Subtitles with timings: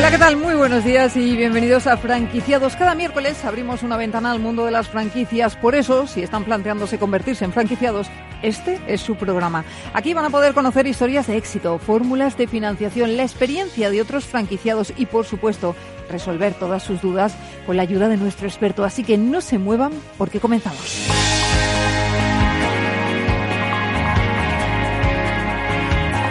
[0.00, 0.38] Hola, ¿qué tal?
[0.38, 2.74] Muy buenos días y bienvenidos a Franquiciados.
[2.74, 5.56] Cada miércoles abrimos una ventana al mundo de las franquicias.
[5.56, 8.06] Por eso, si están planteándose convertirse en franquiciados,
[8.40, 9.62] este es su programa.
[9.92, 14.24] Aquí van a poder conocer historias de éxito, fórmulas de financiación, la experiencia de otros
[14.24, 15.76] franquiciados y, por supuesto,
[16.08, 17.34] resolver todas sus dudas
[17.66, 18.84] con la ayuda de nuestro experto.
[18.84, 21.10] Así que no se muevan porque comenzamos.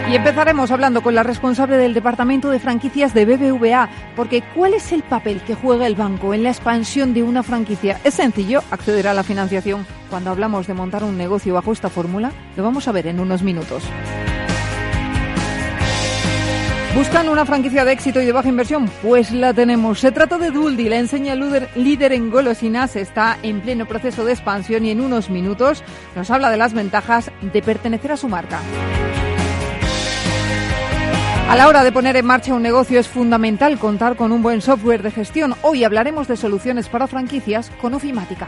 [0.10, 4.92] Y empezaremos hablando con la responsable del Departamento de Franquicias de BBVA, porque ¿cuál es
[4.92, 8.02] el papel que juega el banco en la expansión de una franquicia?
[8.04, 9.86] Es sencillo acceder a la financiación.
[10.10, 13.44] Cuando hablamos de montar un negocio bajo esta fórmula, lo vamos a ver en unos
[13.44, 13.84] minutos.
[16.96, 18.90] ¿Buscan una franquicia de éxito y de baja inversión?
[19.04, 20.00] Pues la tenemos.
[20.00, 22.96] Se trata de Duldi, la enseña líder en golosinas.
[22.96, 25.84] Está en pleno proceso de expansión y en unos minutos
[26.16, 28.60] nos habla de las ventajas de pertenecer a su marca.
[31.50, 34.62] A la hora de poner en marcha un negocio es fundamental contar con un buen
[34.62, 35.56] software de gestión.
[35.64, 38.48] Hoy hablaremos de soluciones para franquicias con Ofimática.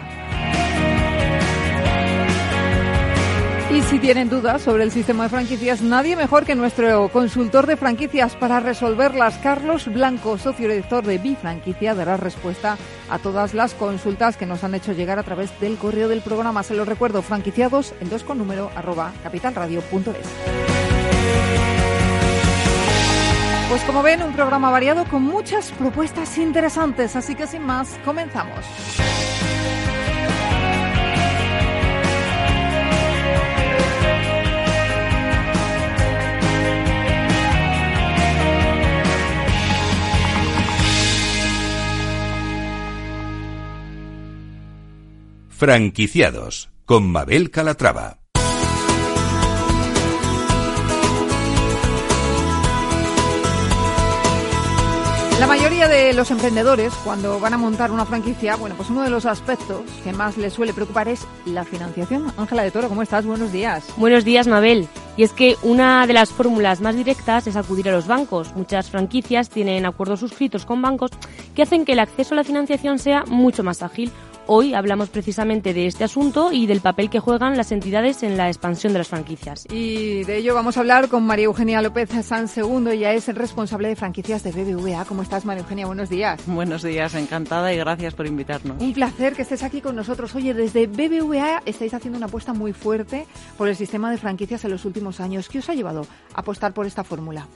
[3.72, 7.76] Y si tienen dudas sobre el sistema de franquicias, nadie mejor que nuestro consultor de
[7.76, 9.40] franquicias para resolverlas.
[9.40, 12.78] Carlos Blanco, socio director de Bifranquicia, dará respuesta
[13.10, 16.62] a todas las consultas que nos han hecho llegar a través del correo del programa.
[16.62, 20.81] Se los recuerdo, franquiciados en dos con número arroba capitalradio.es.
[23.72, 28.66] Pues como ven, un programa variado con muchas propuestas interesantes, así que sin más, comenzamos.
[45.48, 48.21] Franquiciados con Mabel Calatrava.
[55.42, 59.10] La mayoría de los emprendedores, cuando van a montar una franquicia, bueno, pues uno de
[59.10, 62.32] los aspectos que más les suele preocupar es la financiación.
[62.38, 63.26] Ángela de Toro, ¿cómo estás?
[63.26, 63.84] Buenos días.
[63.98, 64.88] Buenos días, Mabel.
[65.18, 68.56] Y es que una de las fórmulas más directas es acudir a los bancos.
[68.56, 71.10] Muchas franquicias tienen acuerdos suscritos con bancos
[71.56, 74.12] que hacen que el acceso a la financiación sea mucho más ágil
[74.54, 78.50] Hoy hablamos precisamente de este asunto y del papel que juegan las entidades en la
[78.50, 79.66] expansión de las franquicias.
[79.72, 83.38] Y de ello vamos a hablar con María Eugenia López San Segundo, ella es el
[83.38, 85.06] responsable de franquicias de BBVA.
[85.06, 85.86] ¿Cómo estás, María Eugenia?
[85.86, 86.42] Buenos días.
[86.48, 88.82] Buenos días, encantada y gracias por invitarnos.
[88.82, 90.36] Un placer que estés aquí con nosotros.
[90.36, 94.72] Oye, desde BBVA estáis haciendo una apuesta muy fuerte por el sistema de franquicias en
[94.72, 95.48] los últimos años.
[95.48, 97.48] ¿Qué os ha llevado a apostar por esta fórmula?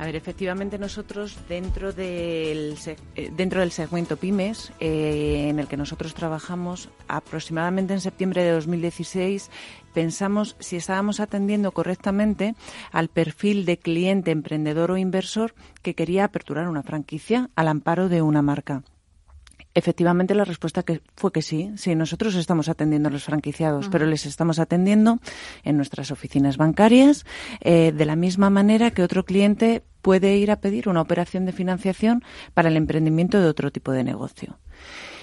[0.00, 5.76] A ver, efectivamente nosotros dentro del, eh, dentro del segmento pymes eh, en el que
[5.76, 9.50] nosotros trabajamos, aproximadamente en septiembre de 2016
[9.92, 12.54] pensamos si estábamos atendiendo correctamente
[12.92, 18.22] al perfil de cliente, emprendedor o inversor que quería aperturar una franquicia al amparo de
[18.22, 18.82] una marca.
[19.72, 21.70] Efectivamente, la respuesta que fue que sí.
[21.76, 25.20] Sí, nosotros estamos atendiendo a los franquiciados, pero les estamos atendiendo
[25.62, 27.24] en nuestras oficinas bancarias
[27.60, 31.52] eh, de la misma manera que otro cliente puede ir a pedir una operación de
[31.52, 34.58] financiación para el emprendimiento de otro tipo de negocio.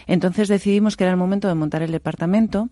[0.05, 2.69] Entonces decidimos que era el momento de montar el departamento,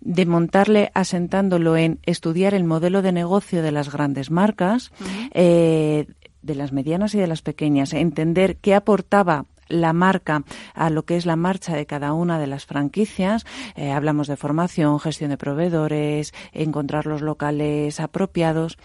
[0.00, 4.92] de montarle asentándolo en estudiar el modelo de negocio de las grandes marcas,
[5.34, 6.06] eh,
[6.42, 11.16] de las medianas y de las pequeñas, entender qué aportaba la marca a lo que
[11.16, 13.44] es la marcha de cada una de las franquicias.
[13.76, 18.78] Eh, hablamos de formación, gestión de proveedores, encontrar los locales apropiados,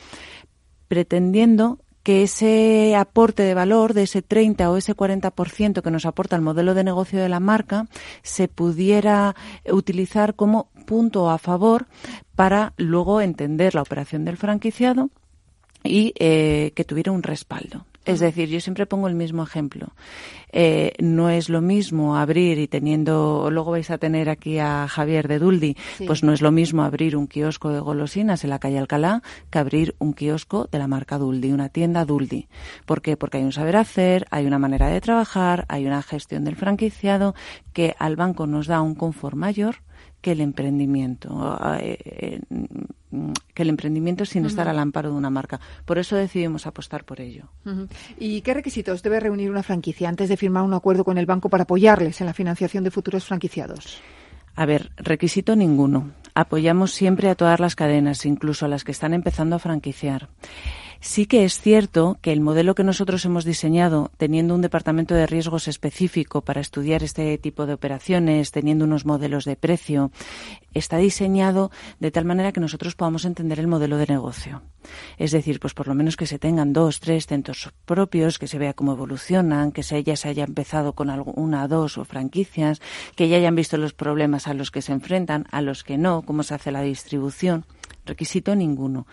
[0.88, 6.36] pretendiendo que ese aporte de valor de ese 30 o ese 40% que nos aporta
[6.36, 7.88] el modelo de negocio de la marca
[8.22, 9.36] se pudiera
[9.72, 11.88] utilizar como punto a favor
[12.36, 15.10] para luego entender la operación del franquiciado
[15.84, 17.86] y eh, que tuviera un respaldo.
[18.06, 19.94] Es decir, yo siempre pongo el mismo ejemplo.
[20.52, 25.28] Eh, no es lo mismo abrir y teniendo, luego vais a tener aquí a Javier
[25.28, 28.78] de Duldi, pues no es lo mismo abrir un kiosco de golosinas en la calle
[28.78, 32.50] Alcalá que abrir un kiosco de la marca Duldi, una tienda Duldi.
[32.86, 33.18] ¿Por qué?
[33.18, 37.34] Porque hay un saber hacer, hay una manera de trabajar, hay una gestión del franquiciado
[37.72, 39.78] que al banco nos da un confort mayor
[40.24, 42.40] que el emprendimiento, eh, eh,
[43.54, 45.60] que el emprendimiento sin estar al amparo de una marca.
[45.84, 47.50] Por eso decidimos apostar por ello.
[48.18, 51.50] ¿Y qué requisitos debe reunir una franquicia antes de firmar un acuerdo con el banco
[51.50, 54.02] para apoyarles en la financiación de futuros franquiciados?
[54.56, 56.12] A ver, requisito ninguno.
[56.36, 60.30] Apoyamos siempre a todas las cadenas, incluso a las que están empezando a franquiciar.
[61.06, 65.28] Sí que es cierto que el modelo que nosotros hemos diseñado, teniendo un departamento de
[65.28, 70.12] riesgos específico para estudiar este tipo de operaciones, teniendo unos modelos de precio,
[70.74, 74.62] está diseñado de tal manera que nosotros podamos entender el modelo de negocio.
[75.18, 78.58] Es decir, pues por lo menos que se tengan dos, tres centros propios, que se
[78.58, 82.82] vea cómo evolucionan, que se, ya se haya empezado con una, dos o franquicias,
[83.18, 86.22] que ya hayan visto los problemas a los que se enfrentan, a los que no,
[86.22, 87.66] cómo se hace la distribución.
[88.06, 89.06] Requisito ninguno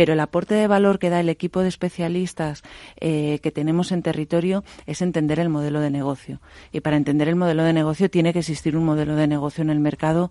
[0.00, 2.62] pero el aporte de valor que da el equipo de especialistas
[3.02, 6.40] eh, que tenemos en territorio es entender el modelo de negocio.
[6.72, 9.68] Y para entender el modelo de negocio tiene que existir un modelo de negocio en
[9.68, 10.30] el mercado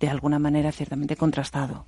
[0.00, 1.86] de alguna manera ciertamente contrastado.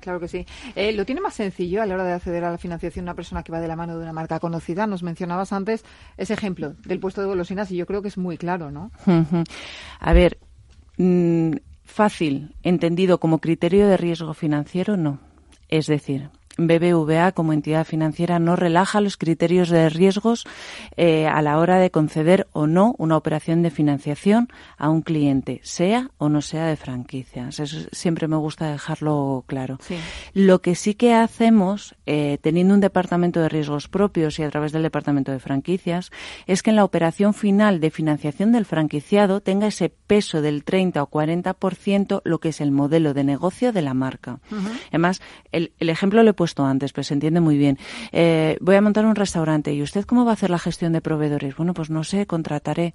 [0.00, 0.46] Claro que sí.
[0.74, 3.44] Eh, lo tiene más sencillo a la hora de acceder a la financiación una persona
[3.44, 4.88] que va de la mano de una marca conocida.
[4.88, 5.84] Nos mencionabas antes
[6.16, 8.90] ese ejemplo del puesto de golosinas y yo creo que es muy claro, ¿no?
[10.00, 10.38] A ver,
[10.98, 11.52] mm,
[11.84, 15.20] fácil, entendido como criterio de riesgo financiero, no.
[15.68, 20.44] Es decir, BBVA como entidad financiera no relaja los criterios de riesgos
[20.96, 24.48] eh, a la hora de conceder o no una operación de financiación
[24.78, 27.58] a un cliente, sea o no sea de franquicias.
[27.60, 29.78] Eso siempre me gusta dejarlo claro.
[30.32, 34.72] Lo que sí que hacemos, eh, teniendo un departamento de riesgos propios y a través
[34.72, 36.10] del departamento de franquicias,
[36.46, 41.02] es que en la operación final de financiación del franquiciado tenga ese peso del 30
[41.02, 44.38] o 40% lo que es el modelo de negocio de la marca.
[44.88, 45.20] Además,
[45.52, 47.78] el, el ejemplo le puesto antes, pues se entiende muy bien.
[48.12, 51.00] Eh, voy a montar un restaurante y usted cómo va a hacer la gestión de
[51.00, 51.56] proveedores.
[51.56, 52.92] Bueno, pues no sé, contrataré.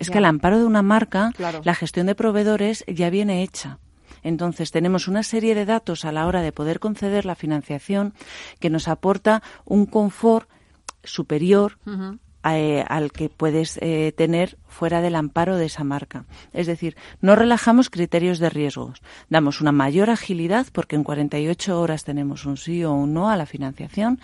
[0.00, 1.30] Es que al amparo de una marca,
[1.62, 3.78] la gestión de proveedores ya viene hecha.
[4.24, 8.12] Entonces, tenemos una serie de datos a la hora de poder conceder la financiación
[8.58, 10.48] que nos aporta un confort
[11.04, 11.78] superior
[12.44, 16.24] eh, al que puedes eh, tener fuera del amparo de esa marca.
[16.52, 22.04] Es decir, no relajamos criterios de riesgos, damos una mayor agilidad porque en 48 horas
[22.04, 24.20] tenemos un sí o un no a la financiación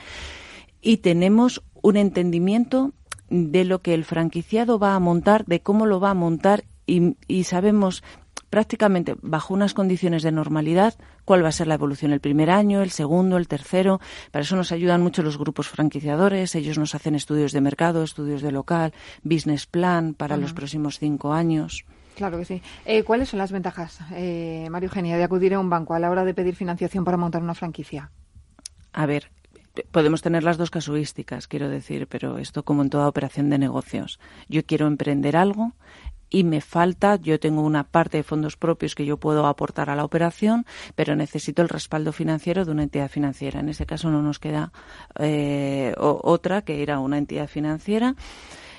[0.80, 2.92] y tenemos un entendimiento
[3.28, 7.16] de lo que el franquiciado va a montar, de cómo lo va a montar y,
[7.28, 8.02] y sabemos
[8.50, 10.94] prácticamente bajo unas condiciones de normalidad
[11.24, 14.00] cuál va a ser la evolución el primer año, el segundo, el tercero.
[14.30, 16.54] Para eso nos ayudan mucho los grupos franquiciadores.
[16.54, 21.32] Ellos nos hacen estudios de mercado, estudios de local, business plan para los próximos cinco
[21.32, 21.84] años.
[22.16, 22.62] Claro que sí.
[22.86, 26.10] Eh, ¿Cuáles son las ventajas, eh, Mario Eugenia, de acudir a un banco a la
[26.10, 28.10] hora de pedir financiación para montar una franquicia?
[28.92, 29.30] A ver,
[29.90, 34.18] podemos tener las dos casuísticas, quiero decir, pero esto como en toda operación de negocios.
[34.48, 35.72] Yo quiero emprender algo,
[36.30, 39.96] y me falta, yo tengo una parte de fondos propios que yo puedo aportar a
[39.96, 43.60] la operación, pero necesito el respaldo financiero de una entidad financiera.
[43.60, 44.72] En ese caso no nos queda
[45.18, 48.14] eh, otra que era una entidad financiera.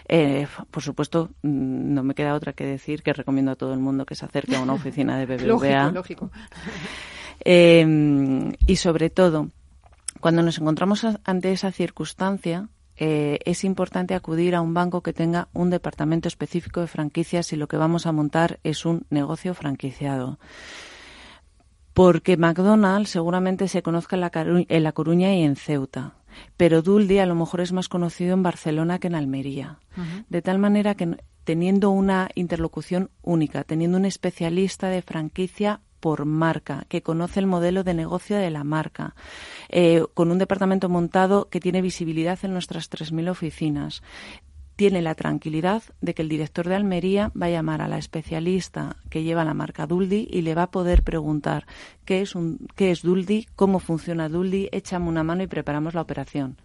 [0.10, 3.80] Eh, por supuesto, mm, no me queda otra que decir que recomiendo a todo el
[3.80, 5.92] mundo que se acerque a una oficina de BBVA.
[5.92, 6.32] lógico, lógico.
[7.44, 9.50] Eh, y sobre todo,
[10.20, 15.48] cuando nos encontramos ante esa circunstancia, eh, es importante acudir a un banco que tenga
[15.54, 20.40] un departamento específico de franquicias si lo que vamos a montar es un negocio franquiciado.
[21.94, 26.16] Porque McDonald's seguramente se conozca en La, en la Coruña y en Ceuta,
[26.56, 29.80] pero Duldi a lo mejor es más conocido en Barcelona que en Almería.
[30.30, 36.86] De tal manera que teniendo una interlocución única, teniendo un especialista de franquicia por marca,
[36.90, 39.16] que conoce el modelo de negocio de la marca,
[39.70, 44.04] eh, con un departamento montado que tiene visibilidad en nuestras 3.000 oficinas,
[44.78, 48.96] tiene la tranquilidad de que el director de Almería va a llamar a la especialista
[49.10, 51.66] que lleva la marca Duldi y le va a poder preguntar
[52.06, 56.02] qué es, un, qué es Duldi, cómo funciona Duldi, échame una mano y preparamos la
[56.02, 56.58] operación.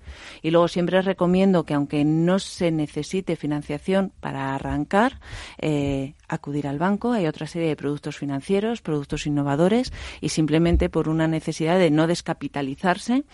[0.42, 5.18] Y luego siempre recomiendo que aunque no se necesite financiación para arrancar,
[5.56, 7.12] eh, acudir al banco.
[7.12, 9.90] Hay otra serie de productos financieros, productos innovadores
[10.20, 13.24] y simplemente por una necesidad de no descapitalizarse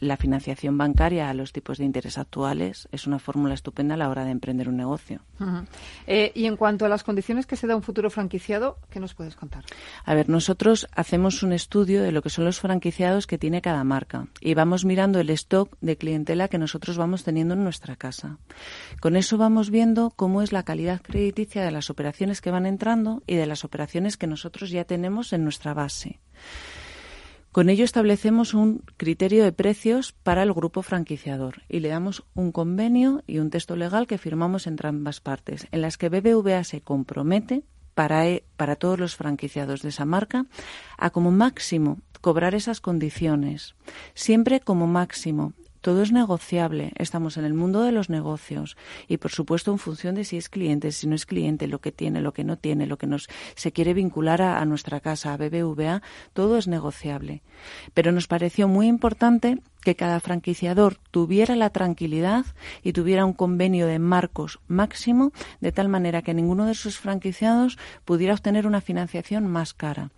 [0.00, 4.08] la financiación bancaria a los tipos de interés actuales es una fórmula estupenda a la
[4.08, 5.20] hora de emprender un negocio.
[6.06, 9.14] Eh, y en cuanto a las condiciones que se da un futuro franquiciado, ¿qué nos
[9.14, 9.64] puedes contar?
[10.04, 13.84] A ver, nosotros hacemos un estudio de lo que son los franquiciados que tiene cada
[13.84, 18.38] marca y vamos mirando el stock de clientela que nosotros vamos teniendo en nuestra casa.
[19.00, 23.22] Con eso vamos viendo cómo es la calidad crediticia de las operaciones que van entrando
[23.26, 26.20] y de las operaciones que nosotros ya tenemos en nuestra base.
[27.52, 32.52] Con ello establecemos un criterio de precios para el grupo franquiciador y le damos un
[32.52, 36.82] convenio y un texto legal que firmamos entre ambas partes, en las que BBVA se
[36.82, 37.64] compromete
[37.94, 40.46] para, e, para todos los franquiciados de esa marca
[40.98, 43.74] a como máximo cobrar esas condiciones,
[44.14, 45.54] siempre como máximo,
[45.88, 46.92] todo es negociable.
[46.96, 48.76] Estamos en el mundo de los negocios
[49.08, 51.92] y, por supuesto, en función de si es cliente, si no es cliente, lo que
[51.92, 55.38] tiene, lo que no tiene, lo que nos se quiere vincular a, nuestra casa, a
[55.38, 56.02] BBVA,
[56.34, 57.40] todo es negociable.
[57.94, 62.44] Pero nos pareció muy importante que cada franquiciador tuviera la tranquilidad
[62.82, 67.78] y tuviera un convenio de marcos máximo, de tal manera que ninguno de sus franquiciados
[68.04, 70.10] pudiera obtener una financiación más cara.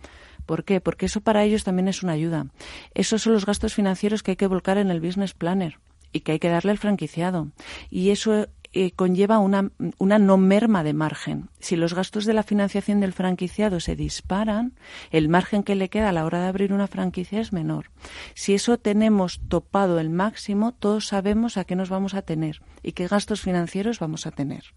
[0.51, 0.81] ¿Por qué?
[0.81, 2.47] Porque eso para ellos también es una ayuda.
[2.93, 5.79] Esos son los gastos financieros que hay que volcar en el business planner
[6.11, 7.53] y que hay que darle al franquiciado.
[7.89, 11.49] Y eso eh, conlleva una, una, no merma de margen.
[11.61, 14.73] Si los gastos de la financiación del franquiciado se disparan,
[15.09, 17.89] el margen que le queda a la hora de abrir una franquicia es menor.
[18.33, 22.91] Si eso tenemos topado el máximo, todos sabemos a qué nos vamos a tener y
[22.91, 24.73] qué gastos financieros vamos a tener.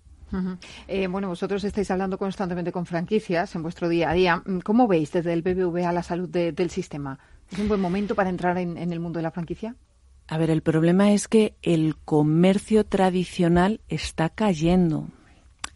[0.88, 4.42] Eh, bueno, vosotros estáis hablando constantemente con franquicias en vuestro día a día.
[4.44, 7.18] Mm, ¿Cómo veis desde el BBVA la salud del sistema?
[7.50, 9.76] ¿Es un buen momento para entrar en, el mundo de la franquicia?
[10.26, 15.08] A ver, el problema es que el comercio tradicional está cayendo.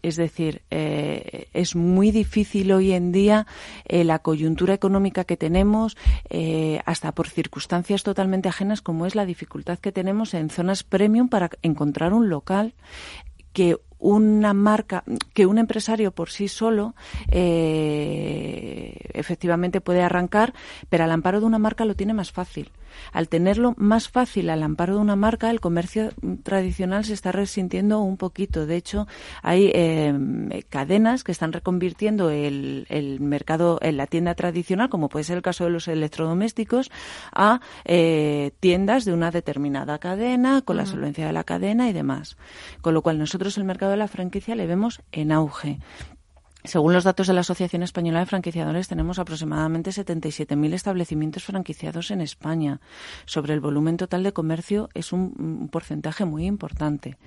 [0.01, 3.45] Es decir, eh, es muy difícil hoy en día
[3.85, 5.97] eh, la coyuntura económica que tenemos,
[6.85, 11.49] hasta por circunstancias totalmente ajenas, como es la dificultad que tenemos en zonas premium para
[11.61, 12.73] encontrar un local
[13.53, 15.03] que una marca,
[15.33, 16.95] que un empresario por sí solo
[17.29, 20.53] eh, efectivamente puede arrancar,
[20.89, 22.71] pero al amparo de una marca lo tiene más fácil.
[23.11, 26.09] Al tenerlo más fácil al amparo de una marca, el comercio
[26.43, 28.65] tradicional se está resintiendo un poquito.
[28.65, 29.07] De hecho,
[29.41, 30.13] hay eh,
[30.69, 32.85] cadenas que están reconvirtiendo el,
[33.19, 36.91] mercado en la tienda tradicional, como puede ser el caso de los electrodomésticos,
[37.33, 42.37] a eh, tiendas de una determinada cadena, con la solvencia de la cadena y demás.
[42.81, 45.79] Con lo cual, nosotros el mercado de la franquicia le vemos en auge.
[46.65, 52.19] Según los datos de la Asociación Española de Franquiciadores, tenemos aproximadamente 77.000 establecimientos franquiciados en
[52.19, 52.81] España.
[53.25, 57.17] Sobre el volumen total de comercio es un, porcentaje muy importante.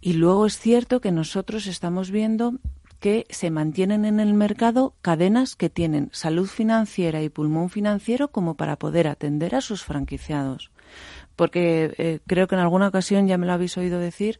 [0.00, 2.54] Y luego es cierto que nosotros estamos viendo
[3.00, 8.54] que se mantienen en el mercado cadenas que tienen salud financiera y pulmón financiero como
[8.54, 10.70] para poder atender a sus franquiciados.
[11.34, 14.38] Porque eh, creo que en alguna ocasión ya me lo habéis oído decir,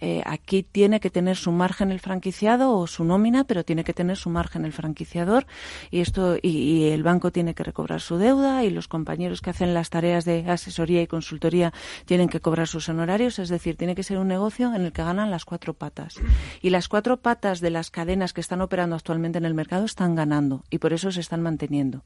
[0.00, 3.94] eh, aquí tiene que tener su margen el franquiciado o su nómina, pero tiene que
[3.94, 5.46] tener su margen el franquiciador
[5.90, 9.74] y esto y, el banco tiene que recobrar su deuda y los compañeros que hacen
[9.74, 11.72] las tareas de asesoría y consultoría
[12.04, 15.02] tienen que cobrar sus honorarios, es decir, tiene que ser un negocio en el que
[15.02, 16.14] ganan las cuatro patas.
[16.62, 20.14] Y las cuatro patas de las cadenas que están operando actualmente en el mercado están
[20.14, 22.04] ganando y por eso se están manteniendo.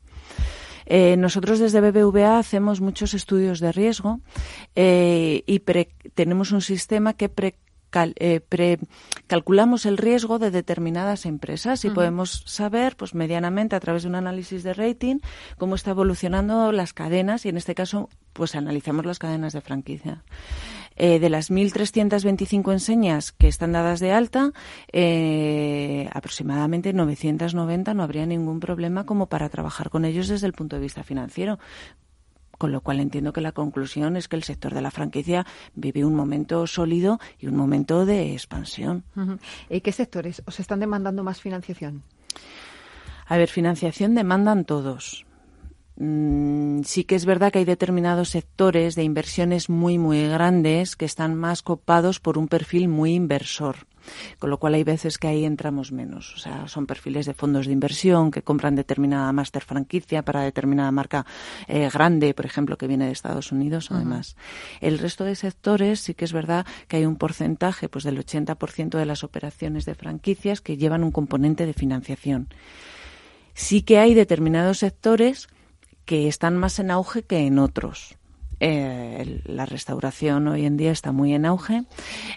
[0.86, 4.20] Eh, nosotros desde BBVA hacemos muchos estudios de riesgo
[4.74, 5.60] eh, y
[6.14, 7.56] tenemos un sistema que pre
[7.92, 8.78] eh,
[9.26, 14.14] calculamos el riesgo de determinadas empresas y podemos saber, pues medianamente a través de un
[14.14, 15.18] análisis de rating,
[15.58, 20.22] cómo está evolucionando las cadenas y en este caso, pues analizamos las cadenas de franquicia.
[20.96, 24.52] Eh, de las 1.325 enseñas que están dadas de alta,
[24.92, 30.76] eh, aproximadamente 990 no habría ningún problema como para trabajar con ellos desde el punto
[30.76, 31.58] de vista financiero.
[32.60, 36.04] Con lo cual entiendo que la conclusión es que el sector de la franquicia vive
[36.04, 39.02] un momento sólido y un momento de expansión.
[39.70, 42.02] ¿Y qué sectores os están demandando más financiación?
[43.24, 45.24] A ver, financiación demandan todos.
[45.96, 51.06] Mm, sí que es verdad que hay determinados sectores de inversiones muy, muy grandes que
[51.06, 53.86] están más copados por un perfil muy inversor
[54.38, 56.34] con lo cual hay veces que ahí entramos menos.
[56.34, 60.90] O sea, son perfiles de fondos de inversión que compran determinada máster franquicia para determinada
[60.90, 61.26] marca
[61.68, 64.36] eh, grande, por ejemplo, que viene de Estados Unidos o demás.
[64.80, 68.98] El resto de sectores sí que es verdad que hay un porcentaje pues del 80%
[68.98, 72.48] de las operaciones de franquicias que llevan un componente de financiación.
[73.54, 75.48] Sí que hay determinados sectores
[76.04, 78.19] que están más en auge que en otros
[78.60, 81.84] Eh, la restauración hoy en día está muy en auge.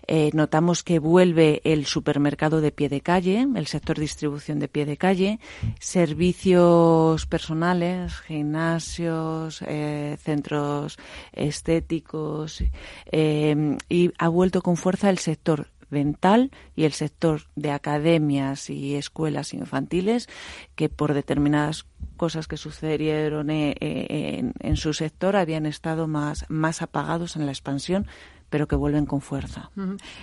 [0.07, 4.85] Eh, notamos que vuelve el supermercado de pie de calle, el sector distribución de pie
[4.85, 5.39] de calle,
[5.79, 10.97] servicios personales, gimnasios, eh, centros
[11.33, 12.63] estéticos
[13.11, 19.53] y ha vuelto con fuerza el sector dental y el sector de academias y escuelas
[19.53, 20.27] infantiles
[20.75, 21.85] que por determinadas
[22.17, 27.51] cosas que sucedieron eh, eh, en, su sector habían estado más, más apagados en la
[27.51, 28.07] expansión,
[28.49, 29.71] pero que vuelven con fuerza.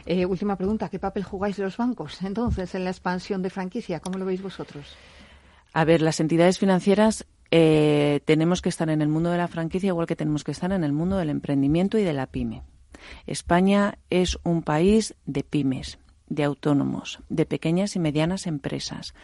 [0.07, 4.01] Eh, última pregunta, ¿qué papel jugáis los bancos entonces en la expansión de franquicia?
[4.01, 4.97] ¿Cómo lo veis vosotros?
[5.73, 10.07] A ver, las entidades financieras tenemos que estar en el mundo de la franquicia igual
[10.07, 12.63] que tenemos que estar en el mundo del emprendimiento y de la pyme.
[13.27, 19.15] España es un país de pymes, de autónomos, de pequeñas y medianas empresas.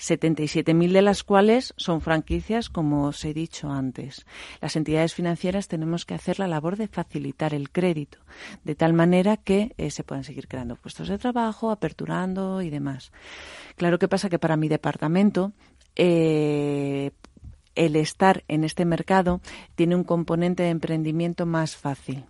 [0.00, 4.24] 77.000 de las cuales son franquicias, como os he dicho antes.
[4.60, 8.18] Las entidades financieras tenemos que hacer la labor de facilitar el crédito,
[8.64, 13.12] de tal manera que eh, se puedan seguir creando puestos de trabajo, aperturando y demás.
[13.76, 15.52] Claro que pasa que para mi departamento
[15.96, 17.10] eh,
[17.80, 19.40] el estar en este mercado
[19.74, 22.24] tiene un componente de emprendimiento más fácil,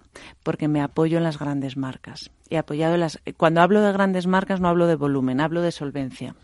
[0.45, 2.31] porque me apoyo en las grandes marcas.
[2.51, 3.19] He apoyado las.
[3.37, 6.37] Cuando hablo de grandes marcas no hablo de volumen, hablo de solvencia.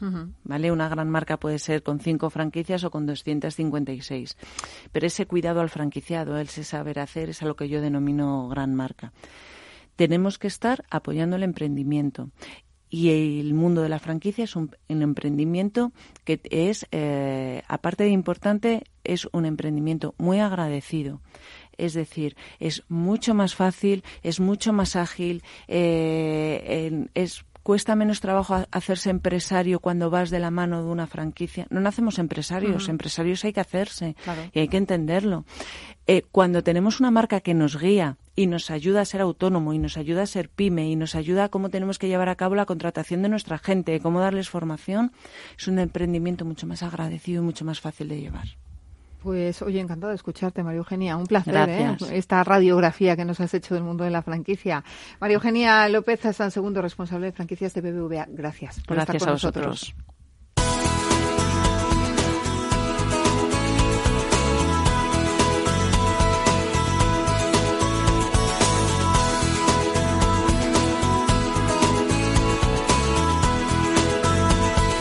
[0.42, 0.72] ¿Vale?
[0.72, 4.36] Una gran marca puede ser con cinco franquicias o con 256.
[4.90, 8.75] Pero ese cuidado al franquiciado, ese saber hacer, es a lo que yo denomino gran
[8.75, 9.12] marca
[9.94, 12.28] tenemos que estar apoyando el emprendimiento
[12.96, 13.10] y
[13.40, 15.92] el mundo de la franquicia es un, emprendimiento
[16.24, 21.20] que es, eh, aparte de importante, es un emprendimiento muy agradecido.
[21.76, 28.64] Es decir, es mucho más fácil, es mucho más ágil, eh, es cuesta menos trabajo
[28.70, 31.66] hacerse empresario cuando vas de la mano de una franquicia.
[31.68, 34.16] No nacemos empresarios, empresarios hay que hacerse
[34.54, 35.44] y hay que entenderlo.
[36.06, 39.78] Eh, cuando tenemos una marca que nos guía y nos ayuda a ser autónomo y
[39.78, 42.55] nos ayuda a ser pyme y nos ayuda a cómo tenemos que llevar a cabo
[42.55, 45.12] la contratación de nuestra gente, cómo darles formación,
[45.59, 48.47] es un emprendimiento mucho más agradecido y mucho más fácil de llevar.
[49.23, 51.16] Pues oye, encantado de escucharte, María Eugenia.
[51.16, 51.97] Un placer ¿eh?
[52.12, 54.85] esta radiografía que nos has hecho del mundo de la franquicia.
[55.19, 58.26] María Eugenia López San Segundo, responsable de franquicias de BBVA.
[58.28, 59.97] Gracias por estar con nosotros.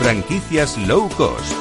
[0.06, 1.52] Franquicias low cost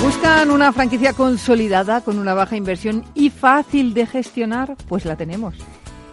[0.00, 4.76] ¿Buscan una franquicia consolidada con una baja inversión y fácil de gestionar?
[4.86, 5.56] Pues la tenemos.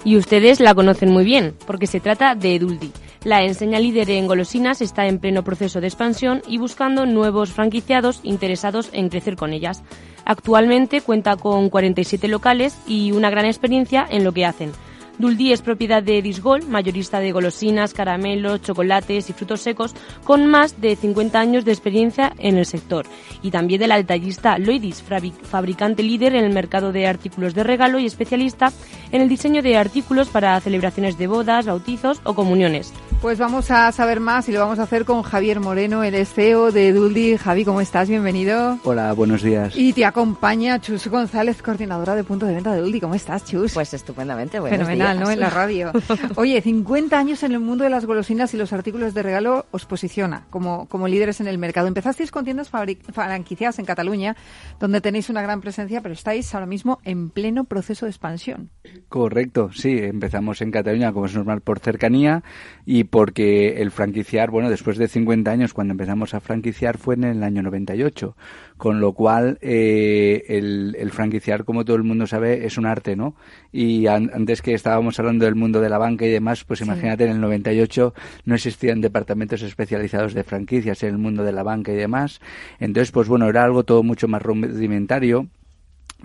[0.04, 2.92] Y ustedes la conocen muy bien, porque se trata de Eduldi.
[3.24, 8.22] La enseña líder en golosinas está en pleno proceso de expansión y buscando nuevos franquiciados
[8.24, 9.84] interesados en crecer con ellas.
[10.26, 14.72] Actualmente cuenta con 47 locales y una gran experiencia en lo que hacen
[15.18, 20.82] Duldi es propiedad de Disgol, mayorista de golosinas, caramelos, chocolates y frutos secos, con más
[20.82, 23.06] de 50 años de experiencia en el sector.
[23.42, 25.04] Y también de la detallista Loidis,
[25.44, 28.72] fabricante líder en el mercado de artículos de regalo y especialista
[29.12, 32.94] en el diseño de artículos para celebraciones de bodas, bautizos o comuniones.
[33.22, 36.72] Pues vamos a saber más y lo vamos a hacer con Javier Moreno, el CEO
[36.72, 37.38] de Duldi.
[37.38, 38.10] Javi, ¿cómo estás?
[38.10, 38.78] Bienvenido.
[38.84, 39.76] Hola, buenos días.
[39.76, 43.00] Y te acompaña Chus González, coordinadora de punto de venta de Duldi.
[43.00, 43.74] ¿Cómo estás, Chus?
[43.74, 45.30] Pues estupendamente, buenos ¿no?
[45.30, 45.92] En la radio.
[46.36, 49.86] Oye, 50 años en el mundo de las golosinas y los artículos de regalo os
[49.86, 51.88] posiciona como, como líderes en el mercado.
[51.88, 54.36] Empezasteis con tiendas franquiciadas en Cataluña,
[54.80, 58.70] donde tenéis una gran presencia, pero estáis ahora mismo en pleno proceso de expansión.
[59.10, 59.98] Correcto, sí.
[59.98, 62.44] Empezamos en Cataluña, como es normal, por cercanía
[62.86, 67.26] y porque el franquiciar, bueno, después de 50 años, cuando empezamos a franquiciar, fue en
[67.26, 68.36] el año 98
[68.78, 73.16] con lo cual eh, el, el, franquiciar, como todo el mundo sabe, es un arte,
[73.16, 73.36] ¿no?
[73.72, 77.32] Y antes que estábamos hablando del mundo de la banca y demás, pues imagínate, en
[77.32, 78.14] el 98
[78.46, 82.42] no existían departamentos especializados de franquicias en el mundo de la banca y demás.
[82.80, 85.48] Entonces, pues bueno, era algo todo mucho más rudimentario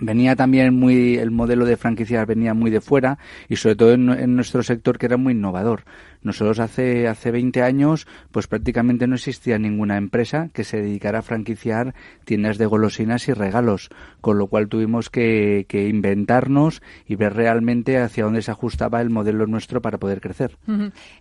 [0.01, 4.35] venía también muy el modelo de franquicias venía muy de fuera y sobre todo en,
[4.35, 5.83] nuestro sector que era muy innovador.
[6.23, 11.21] Nosotros hace hace 20 años pues prácticamente no existía ninguna empresa que se dedicara a
[11.21, 17.97] franquiciar tiendas de golosinas y regalos, con lo cual tuvimos que, inventarnos y ver realmente
[17.97, 20.57] hacia dónde se ajustaba el modelo nuestro para poder crecer.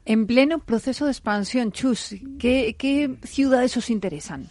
[0.04, 4.46] En pleno proceso de expansión, Chus, ¿qué, qué ciudades os interesan?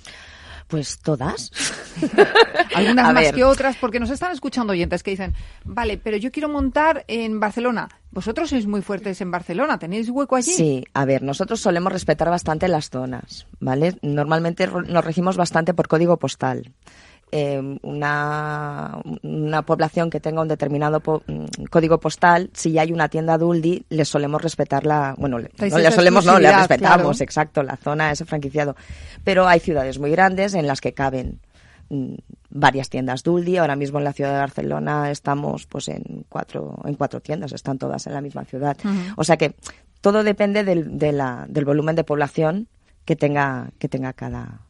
[0.70, 1.52] Pues todas.
[2.76, 5.34] Algunas más que otras, porque nos están escuchando oyentes que dicen,
[5.66, 7.90] vale, pero yo quiero montar en Barcelona.
[8.12, 10.52] Vosotros sois muy fuertes en Barcelona, ¿tenéis hueco allí?
[10.52, 13.98] Sí, a ver, nosotros solemos respetar bastante las zonas, ¿vale?
[14.04, 16.72] Normalmente nos regimos bastante por código postal.
[17.32, 22.92] Eh, una, una población que tenga un determinado po- mm, código postal, si ya hay
[22.92, 27.18] una tienda Duldi, le solemos respetar la, bueno, le, no le solemos, no, le respetamos,
[27.18, 27.24] claro.
[27.24, 28.76] exacto, la zona es franquiciado.
[29.24, 31.40] Pero hay ciudades muy grandes en las que caben
[31.90, 32.14] mm,
[32.50, 33.58] varias tiendas Duldi.
[33.58, 37.78] Ahora mismo en la ciudad de Barcelona estamos pues en cuatro, en cuatro tiendas, están
[37.78, 38.78] todas en la misma ciudad.
[39.18, 39.54] O sea que
[40.02, 42.68] todo depende del, de la- del volumen de población
[43.06, 44.62] que tenga, que tenga cada,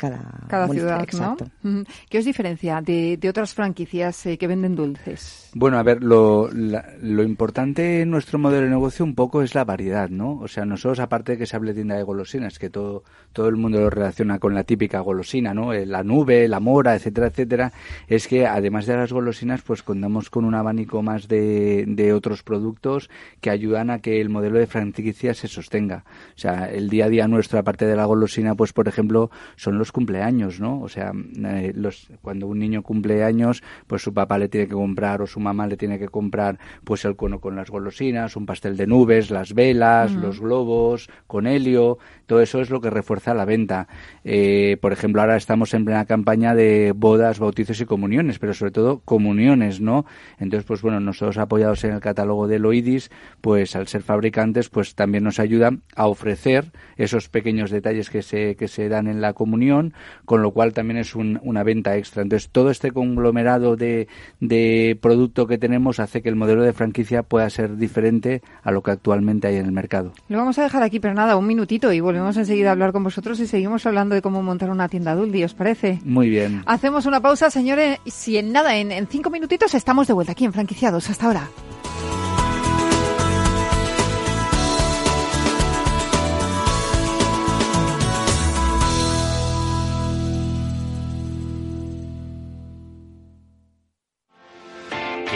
[0.00, 1.46] cada, ciudad, Exacto.
[1.62, 1.84] ¿no?
[2.08, 5.49] ¿Qué os diferencia de, de otras franquicias eh, que venden dulces?
[5.52, 9.64] Bueno, a ver, lo, lo importante en nuestro modelo de negocio un poco es la
[9.64, 10.38] variedad, ¿no?
[10.38, 13.56] O sea, nosotros, aparte de que se hable tienda de golosinas, que todo, todo el
[13.56, 15.72] mundo lo relaciona con la típica golosina, ¿no?
[15.72, 17.72] Eh, La nube, la mora, etcétera, etcétera,
[18.06, 22.44] es que además de las golosinas, pues contamos con un abanico más de, de otros
[22.44, 23.10] productos
[23.40, 26.04] que ayudan a que el modelo de franquicia se sostenga.
[26.36, 29.78] O sea, el día a día nuestro, aparte de la golosina, pues por ejemplo, son
[29.78, 30.80] los cumpleaños, ¿no?
[30.80, 31.10] O sea,
[31.44, 35.26] eh, los, cuando un niño cumple años, pues su papá le tiene que comprar o
[35.26, 38.86] su mamá le tiene que comprar pues el cono con las golosinas, un pastel de
[38.86, 43.88] nubes, las velas, los globos, con helio, todo eso es lo que refuerza la venta.
[44.24, 48.72] Eh, por ejemplo, ahora estamos en plena campaña de bodas, bautizos y comuniones, pero sobre
[48.72, 50.04] todo comuniones, ¿no?
[50.38, 54.94] Entonces, pues bueno, nosotros apoyados en el catálogo de Loidis, pues al ser fabricantes, pues
[54.94, 59.32] también nos ayuda a ofrecer esos pequeños detalles que se, que se dan en la
[59.32, 62.22] comunión, con lo cual también es un- una venta extra.
[62.22, 64.08] Entonces, todo este conglomerado de,
[64.40, 64.98] de
[65.30, 68.90] producto que tenemos hace que el modelo de franquicia pueda ser diferente a lo que
[68.90, 70.12] actualmente hay en el mercado.
[70.28, 73.04] Lo vamos a dejar aquí, pero nada, un minutito y volvemos enseguida a hablar con
[73.04, 76.00] vosotros y seguimos hablando de cómo montar una tienda Duldi, ¿os parece?
[76.04, 76.62] Muy bien.
[76.66, 80.44] Hacemos una pausa, señores, si en nada, en, en cinco minutitos estamos de vuelta aquí
[80.44, 81.08] en Franquiciados.
[81.10, 81.48] Hasta ahora.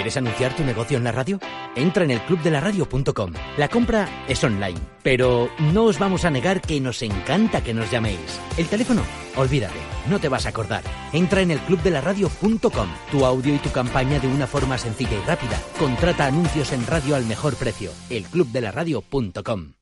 [0.04, 1.40] ¿Quieres anunciar tu negocio en la radio?
[1.74, 3.32] Entra en el clubdelaradio.com.
[3.56, 7.90] La compra es online, pero no os vamos a negar que nos encanta que nos
[7.90, 8.38] llaméis.
[8.58, 9.00] El teléfono,
[9.34, 9.78] olvídate,
[10.10, 10.82] no te vas a acordar.
[11.14, 12.88] Entra en el clubdelaradio.com.
[13.10, 15.58] Tu audio y tu campaña de una forma sencilla y rápida.
[15.78, 17.90] Contrata anuncios en radio al mejor precio.
[18.10, 19.72] elclubdelaradio.com.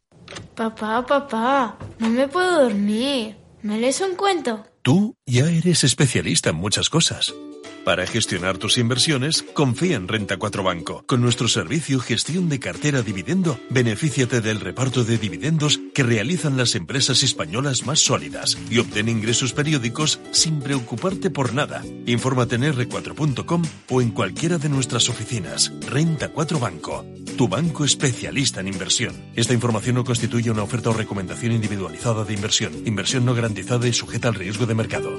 [0.55, 3.35] Papá, papá, no me puedo dormir.
[3.63, 4.65] ¿Me lees un cuento?
[4.83, 7.35] Tú ya eres especialista en muchas cosas.
[7.85, 11.03] Para gestionar tus inversiones, confía en Renta 4 Banco.
[11.05, 16.77] Con nuestro servicio Gestión de Cartera Dividendo, benefíciate del reparto de dividendos que realizan las
[16.77, 21.83] empresas españolas más sólidas y obtén ingresos periódicos sin preocuparte por nada.
[22.07, 25.73] Infórmate en r4.com o en cualquiera de nuestras oficinas.
[25.81, 27.05] Renta 4 Banco,
[27.37, 29.33] tu banco especialista en inversión.
[29.35, 32.73] Esta información no constituye una oferta o recomendación individualizada de inversión.
[32.87, 35.11] Inversión no garantizada y sujeta al riesgo de mercado.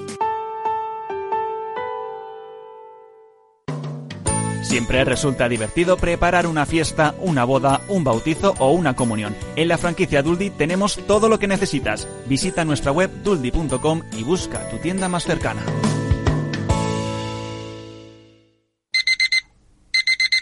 [4.74, 9.36] Siempre resulta divertido preparar una fiesta, una boda, un bautizo o una comunión.
[9.56, 12.08] En la franquicia Duldi tenemos todo lo que necesitas.
[12.26, 15.62] Visita nuestra web duldi.com y busca tu tienda más cercana.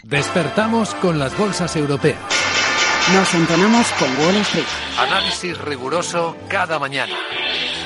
[0.02, 2.16] Despertamos con las bolsas europeas.
[3.12, 4.64] Nos entonamos con Wall Street
[4.98, 7.12] Análisis riguroso cada mañana.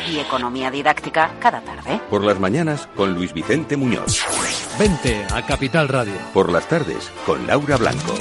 [0.08, 2.00] y economía didáctica cada tarde.
[2.08, 4.24] Por las mañanas con Luis Vicente Muñoz.
[4.78, 6.12] Vente a Capital Radio.
[6.34, 8.14] Por las tardes con Laura Blanco.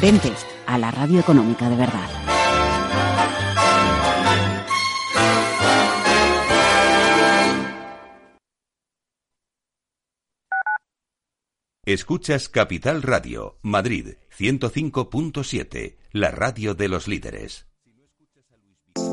[0.00, 0.32] Vente
[0.66, 2.08] a la radio económica de verdad.
[11.84, 17.69] Escuchas Capital Radio, Madrid 105.7, la radio de los líderes.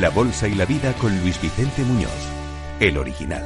[0.00, 2.12] La Bolsa y la Vida con Luis Vicente Muñoz,
[2.78, 3.42] el original.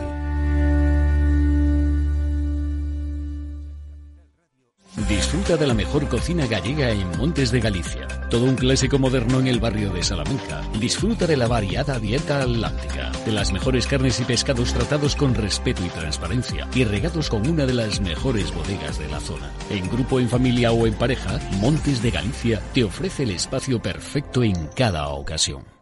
[5.08, 8.06] Disfruta de la mejor cocina gallega en Montes de Galicia.
[8.28, 10.60] Todo un clásico moderno en el barrio de Salamanca.
[10.78, 15.82] Disfruta de la variada dieta atlántica, de las mejores carnes y pescados tratados con respeto
[15.82, 19.50] y transparencia y regados con una de las mejores bodegas de la zona.
[19.70, 24.42] En grupo, en familia o en pareja, Montes de Galicia te ofrece el espacio perfecto
[24.42, 25.81] en cada ocasión.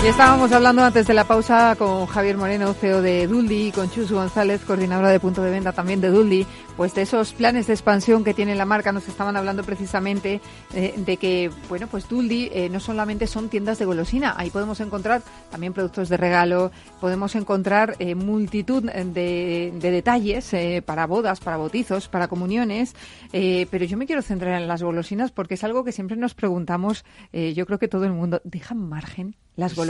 [0.00, 3.90] Y estábamos hablando antes de la pausa con Javier Moreno, CEO de Duldi, y con
[3.90, 7.72] Chus González, coordinadora de punto de venta también de Duldi, pues de esos planes de
[7.72, 8.92] expansión que tiene la marca.
[8.92, 10.40] Nos estaban hablando precisamente
[10.72, 14.78] eh, de que, bueno, pues Duldi eh, no solamente son tiendas de golosina, ahí podemos
[14.78, 20.52] encontrar también productos de regalo, podemos encontrar eh, multitud de, de detalles
[20.84, 22.94] para bodas, para bautizos, para comuniones,
[23.32, 27.04] pero yo me quiero centrar en las golosinas porque es algo que siempre nos preguntamos,
[27.32, 29.87] yo creo que todo el mundo, ¿dejan margen las golosinas?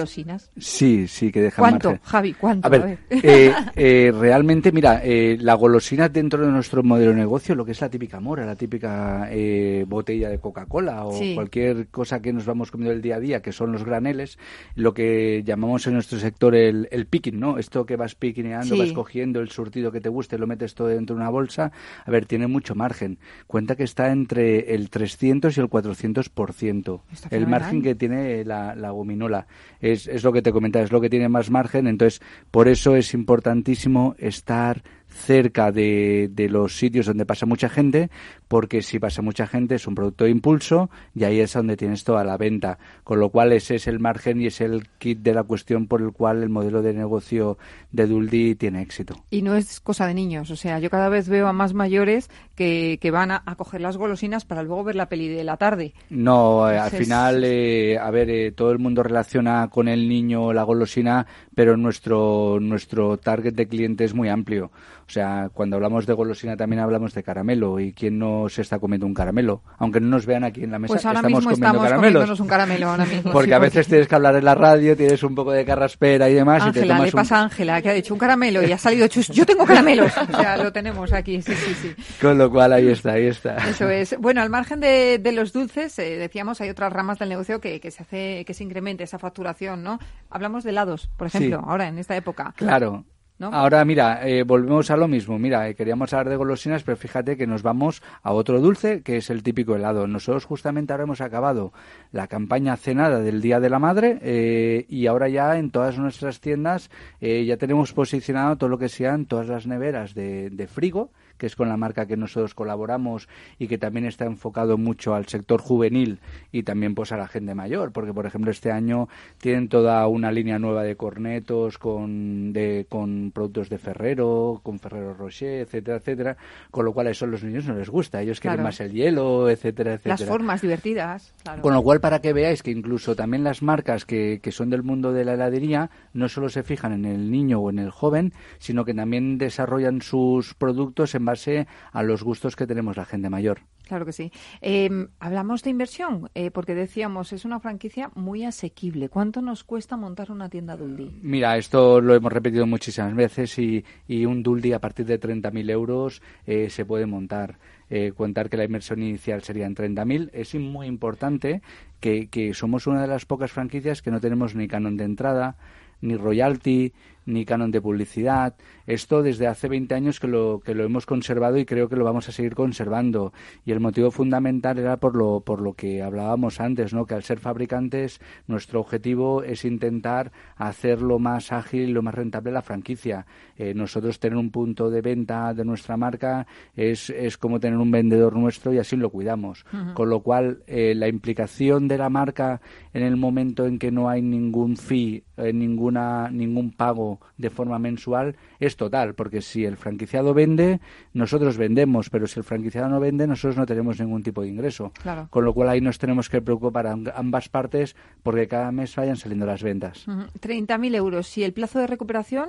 [0.57, 2.05] Sí, sí, que dejan ¿Cuánto, margen.
[2.07, 2.33] Javi?
[2.35, 2.67] ¿Cuánto?
[2.67, 7.55] A ver, eh, eh, realmente, mira, eh, la golosina dentro de nuestro modelo de negocio,
[7.55, 11.35] lo que es la típica mora, la típica eh, botella de Coca-Cola o Sí.
[11.35, 14.39] cualquier cosa que nos vamos comiendo el día a día, que son los graneles,
[14.75, 17.59] lo que llamamos en nuestro sector el, el picking, ¿no?
[17.59, 18.81] Esto que vas pickineando, Sí.
[18.81, 21.73] vas cogiendo el surtido que te guste, lo metes todo dentro de una bolsa.
[22.05, 23.19] A ver, tiene mucho margen.
[23.47, 27.01] Cuenta que está entre el 300 y el 400%.
[27.13, 27.49] Está El fenomenal.
[27.61, 29.47] margen que tiene la, la gominola.
[29.89, 31.87] Es, es lo que te comentaba, es lo que tiene más margen.
[31.87, 32.21] Entonces,
[32.51, 38.11] por eso es importantísimo estar cerca de, de los sitios donde pasa mucha gente,
[38.47, 42.05] porque si pasa mucha gente es un producto de impulso y ahí es donde tienes
[42.05, 42.79] toda la venta.
[43.05, 46.03] Con lo cual ese es el margen y es el kit de la cuestión por
[46.03, 47.59] el cual el modelo de negocio
[47.93, 49.17] de Duldi tiene éxito.
[49.31, 52.31] Y no es cosa de niños, o sea, yo cada vez veo a más mayores
[52.55, 55.57] que, que van a, a coger las golosinas para luego ver la peli de la
[55.57, 55.95] tarde.
[56.11, 60.53] No, eh, al final, eh, a ver, eh, todo el mundo relaciona con el niño
[60.53, 61.27] la golosina,
[61.59, 64.71] pero nuestro, nuestro target de cliente es muy amplio.
[65.09, 67.81] O sea, cuando hablamos de golosina también hablamos de caramelo.
[67.81, 69.63] ¿Y quién no se está comiendo un caramelo?
[69.79, 72.13] Aunque no nos vean aquí en la mesa, Pues ahora estamos mismo comiendo estamos caramelos.
[72.13, 73.33] comiéndonos un caramelo ahora mismo.
[73.33, 76.29] Porque sí, a veces tienes que hablar en la radio, tienes un poco de carraspera
[76.31, 76.59] y demás.
[76.69, 78.71] y te Ángela, tomas le un- pasa a Ángela, que ha dicho un caramelo y
[78.71, 79.29] ha salido chus.
[79.31, 80.13] Yo tengo caramelos.
[80.17, 81.95] O sea, lo tenemos aquí, sí, sí, sí.
[82.21, 83.57] Con lo cual ahí está, ahí está.
[83.69, 84.15] Eso es.
[84.21, 87.81] Bueno, al margen de, de los dulces, eh, decíamos, hay otras ramas del negocio que,
[87.81, 89.99] que se hace, que se incremente esa facturación, ¿no?
[90.31, 91.48] Hablamos de helados, por ejemplo, Sí.
[91.55, 92.53] Ahora en esta época.
[92.57, 93.05] Claro.
[93.39, 93.51] ¿No?
[93.53, 95.39] Ahora, mira, eh, volvemos a lo mismo.
[95.39, 99.19] Mira, eh, queríamos hablar de golosinas, pero fíjate que nos vamos a otro dulce, que
[99.19, 100.09] es el típico helado.
[100.09, 101.73] Nosotros justamente ahora hemos acabado
[102.11, 106.41] la campaña cenada del Día de la Madre eh, y ahora ya en todas nuestras
[106.41, 111.13] tiendas eh, ya tenemos posicionado todo lo que sean todas las neveras de, de frigo,
[111.39, 115.27] que es con la marca que nosotros colaboramos y que también está enfocado mucho al
[115.27, 116.21] sector juvenil
[116.53, 120.33] y también pues a la gente mayor, porque por ejemplo este año tienen toda una
[120.33, 126.37] línea nueva de cornetos con de con productos de Ferrero, con Ferrero Rocher, etcétera, etcétera,
[126.71, 128.93] con lo cual a eso a los niños no les gusta, ellos quieren más el
[128.93, 130.17] hielo, etcétera, etcétera.
[130.19, 131.63] Las formas divertidas, claro.
[131.63, 134.83] Con lo cual, para que veáis que incluso también las marcas que, que son del
[134.83, 138.33] mundo de la heladería no solo se fijan en el niño o en el joven,
[138.59, 143.29] sino que también desarrollan sus productos en base a los gustos que tenemos la gente
[143.31, 143.61] mayor.
[143.87, 144.31] Claro que sí.
[144.61, 149.09] Eh, hablamos de inversión, eh, porque decíamos, es una franquicia muy asequible.
[149.09, 151.11] ¿Cuánto nos cuesta montar una tienda Duldi?
[151.23, 155.71] Mira, esto lo hemos repetido muchísimas veces y, y un Duldi a partir de 30.000
[155.71, 157.59] euros eh, se puede montar.
[157.91, 160.31] Eh, contar que la inversión inicial serían 30.000.
[160.35, 161.63] Es muy importante
[162.01, 165.57] que, que somos una de las pocas franquicias que no tenemos ni canon de entrada,
[166.03, 166.93] ni royalty,
[167.29, 168.57] ni canon de publicidad.
[168.87, 172.05] Esto desde hace 20 años que lo, que lo hemos conservado y creo que lo
[172.05, 173.33] vamos a seguir conservando.
[173.65, 177.05] Y el motivo fundamental era por lo, por lo que hablábamos antes, ¿no?
[177.05, 182.15] que al ser fabricantes nuestro objetivo es intentar hacer lo más ágil y lo más
[182.15, 183.27] rentable la franquicia.
[183.57, 187.91] Eh, nosotros tener un punto de venta de nuestra marca es, es como tener un
[187.91, 189.67] vendedor nuestro y así lo cuidamos.
[189.95, 192.61] Con lo cual, eh, la implicación de la marca
[192.95, 197.79] en el momento en que no hay ningún fee, eh, ninguna, ningún pago de forma
[197.79, 200.81] mensual es total, porque si el franquiciado vende,
[201.13, 204.93] nosotros vendemos, pero si el franquiciado no vende, nosotros no tenemos ningún tipo de ingreso.
[205.31, 209.17] Con lo cual ahí nos tenemos que preocupar a ambas partes porque cada mes vayan
[209.17, 210.07] saliendo las ventas.
[210.07, 211.39] 30.000 euros.
[211.39, 212.49] ¿Y el plazo de recuperación?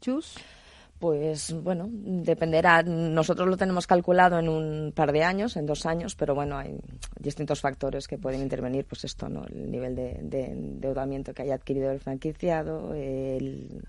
[0.00, 0.36] Chus.
[0.98, 2.82] Pues bueno, dependerá.
[2.82, 6.78] Nosotros lo tenemos calculado en un par de años, en dos años, pero bueno, hay
[7.18, 8.86] distintos factores que pueden intervenir.
[8.86, 9.44] Pues esto, ¿no?
[9.46, 13.82] El nivel de, de endeudamiento que haya adquirido el franquiciado, el,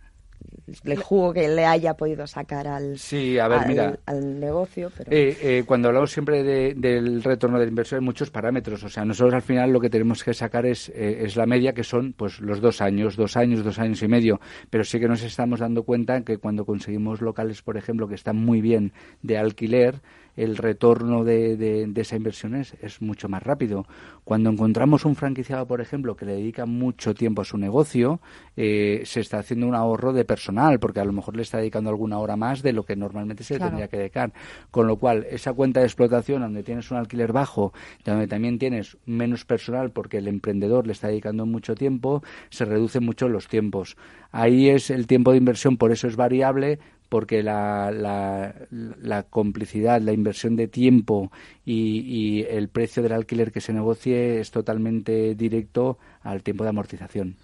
[0.84, 4.92] el jugo que le haya podido sacar al, sí, a ver, al, negocio.
[4.98, 5.12] Pero...
[5.12, 8.84] Eh, eh, cuando hablamos siempre del retorno de la inversión hay muchos parámetros.
[8.84, 11.74] O sea, nosotros al final lo que tenemos que sacar es, eh, es la media,
[11.74, 14.40] que son pues los dos años, dos años, dos años y medio.
[14.70, 18.38] Pero sí que nos estamos dando cuenta que cuando conseguimos locales, por ejemplo, que están
[18.38, 20.02] muy bien de alquiler,
[20.36, 23.86] el retorno de, de, esa inversión es, mucho más rápido.
[24.24, 28.20] Cuando encontramos un franquiciado, por ejemplo, que le dedica mucho tiempo a su negocio,
[28.58, 31.90] eh, se está haciendo un ahorro de personal, porque a lo mejor le está dedicando
[31.90, 34.34] alguna hora más de lo que normalmente se tendría que dedicar.
[34.72, 38.98] Con lo cual, esa cuenta de explotación, donde tienes un alquiler bajo, donde también tienes
[39.06, 43.98] menos personal, porque el emprendedor le está dedicando mucho tiempo, se reducen mucho los tiempos.
[44.32, 50.14] Ahí es el tiempo de inversión, por eso es variable, porque la, la, complicidad, la
[50.14, 51.32] inversión de tiempo
[51.66, 57.36] y, el precio del alquiler que se negocie es totalmente directo al tiempo de amortización.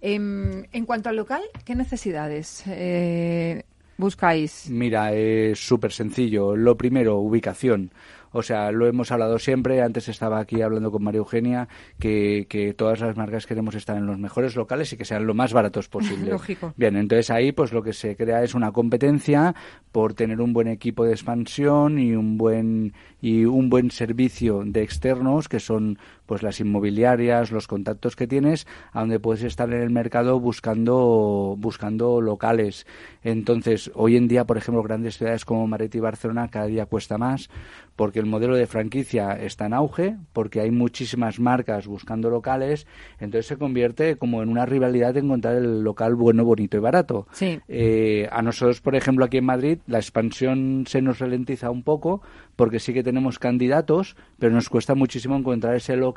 [0.00, 3.64] Em, en, cuanto al local, ¿qué necesidades eh,
[3.96, 4.68] buscáis?
[4.70, 6.56] Mira, es súper sencillo.
[6.56, 7.90] Lo primero, ubicación.
[8.34, 9.80] O sea, lo hemos hablado siempre.
[9.80, 11.68] Antes estaba aquí hablando con María Eugenia
[11.98, 15.34] que, que todas las marcas queremos estar en los mejores locales y que sean lo
[15.34, 16.30] más baratos posible.
[16.32, 16.74] Lógico.
[16.76, 19.54] Bien, entonces ahí pues lo que se crea es una competencia
[19.92, 24.82] por tener un buen equipo de expansión y un buen y un buen servicio de
[24.82, 29.82] externos que son pues las inmobiliarias, los contactos que tienes, a donde puedes estar en
[29.82, 32.86] el mercado buscando buscando locales.
[33.22, 37.18] Entonces, hoy en día, por ejemplo, grandes ciudades como Madrid y Barcelona cada día cuesta
[37.18, 37.48] más
[37.96, 42.86] porque el modelo de franquicia está en auge, porque hay muchísimas marcas buscando locales,
[43.20, 47.26] entonces se convierte como en una rivalidad de encontrar el local bueno, bonito y barato.
[47.32, 47.60] Sí.
[47.68, 52.22] Eh, a nosotros, por ejemplo, aquí en Madrid, la expansión se nos ralentiza un poco,
[52.56, 56.13] porque sí que tenemos candidatos, pero nos cuesta muchísimo encontrar ese local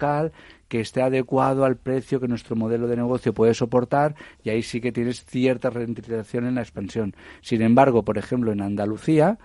[0.68, 4.82] que esté adecuado al precio que nuestro modelo de negocio puede soportar y ahí sí
[4.82, 7.16] que tienes cierta ralentización en la expansión.
[7.42, 9.38] Sin embargo, por ejemplo, en Andalucía,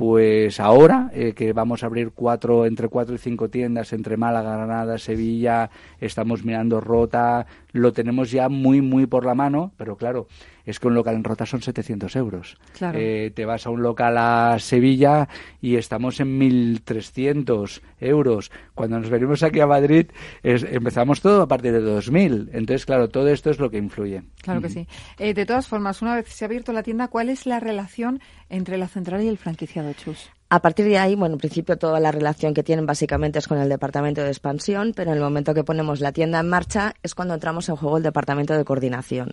[0.00, 4.56] pues ahora eh, que vamos a abrir cuatro entre cuatro y cinco tiendas entre Málaga,
[4.56, 5.68] Granada, Sevilla,
[6.00, 10.26] estamos mirando Rota, lo tenemos ya muy muy por la mano, pero claro,
[10.70, 12.56] es que un local en Rota son 700 euros.
[12.94, 15.28] Eh, te vas a un local a Sevilla
[15.60, 18.50] y estamos en 1.300 euros.
[18.74, 20.06] Cuando nos venimos aquí a Madrid
[20.42, 22.50] empezamos todo a partir de 2.000.
[22.52, 24.22] Entonces, claro, todo esto es lo que influye.
[24.42, 24.86] Claro que sí.
[25.18, 28.20] Eh, de todas formas, una vez se ha abierto la tienda, ¿cuál es la relación
[28.48, 30.30] entre la central y el franquiciado Chus?
[30.52, 33.58] A partir de ahí, bueno, en principio toda la relación que tienen básicamente es con
[33.58, 37.14] el departamento de expansión, pero en el momento que ponemos la tienda en marcha es
[37.14, 39.30] cuando entramos en juego el departamento de coordinación.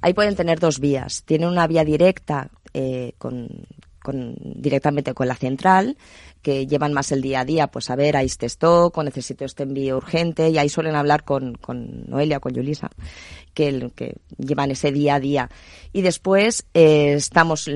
[0.00, 1.22] Ahí pueden tener dos vías.
[1.24, 3.48] Tienen una vía directa eh, con,
[4.12, 5.96] directamente con la central,
[6.42, 9.44] que llevan más el día a día, pues a ver, ahí este stock, o necesito
[9.44, 12.90] este envío urgente, y ahí suelen hablar con, con Noelia, con Yulisa,
[13.52, 13.90] que,
[14.38, 15.50] llevan ese día a día.
[15.92, 17.68] Y después eh, estamos,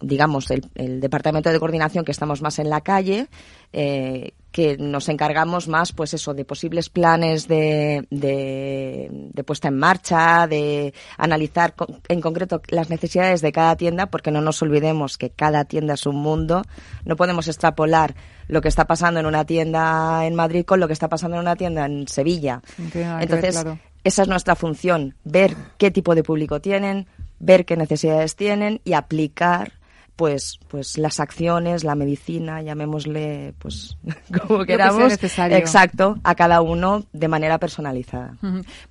[0.00, 3.28] digamos, el, departamento de coordinación que estamos más en la calle,
[3.72, 10.46] eh, que nos encargamos más, pues eso, de posibles planes de, de, puesta en marcha,
[10.46, 11.74] de analizar
[12.08, 16.04] en concreto las necesidades de cada tienda, porque no nos olvidemos que cada tienda es
[16.06, 16.62] un mundo.
[17.06, 18.14] No podemos extrapolar
[18.46, 21.42] lo que está pasando en una tienda en Madrid con lo que está pasando en
[21.42, 22.60] una tienda en Sevilla.
[23.20, 23.64] Entonces,
[24.04, 27.06] esa es nuestra función, ver qué tipo de público tienen,
[27.38, 29.72] ver qué necesidades tienen y aplicar
[30.22, 33.96] pues pues las acciones, la medicina, llamémosle pues
[34.46, 38.36] como queramos, exacto, a cada uno de manera personalizada.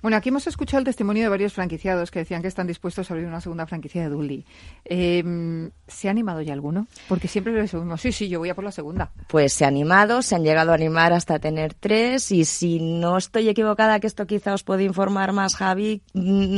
[0.02, 3.14] Bueno, aquí hemos escuchado el testimonio de varios franquiciados que decían que están dispuestos a
[3.14, 4.44] abrir una segunda franquicia de Dully.
[4.84, 6.86] Em, ¿Se ha animado ya alguno?
[7.08, 9.10] Porque siempre les oímos, sí, sí, yo voy a por la segunda.
[9.28, 13.16] Pues se ha animado, se han llegado a animar hasta tener tres y si no
[13.16, 16.02] estoy equivocada, que esto quizá os puede informar más Javi,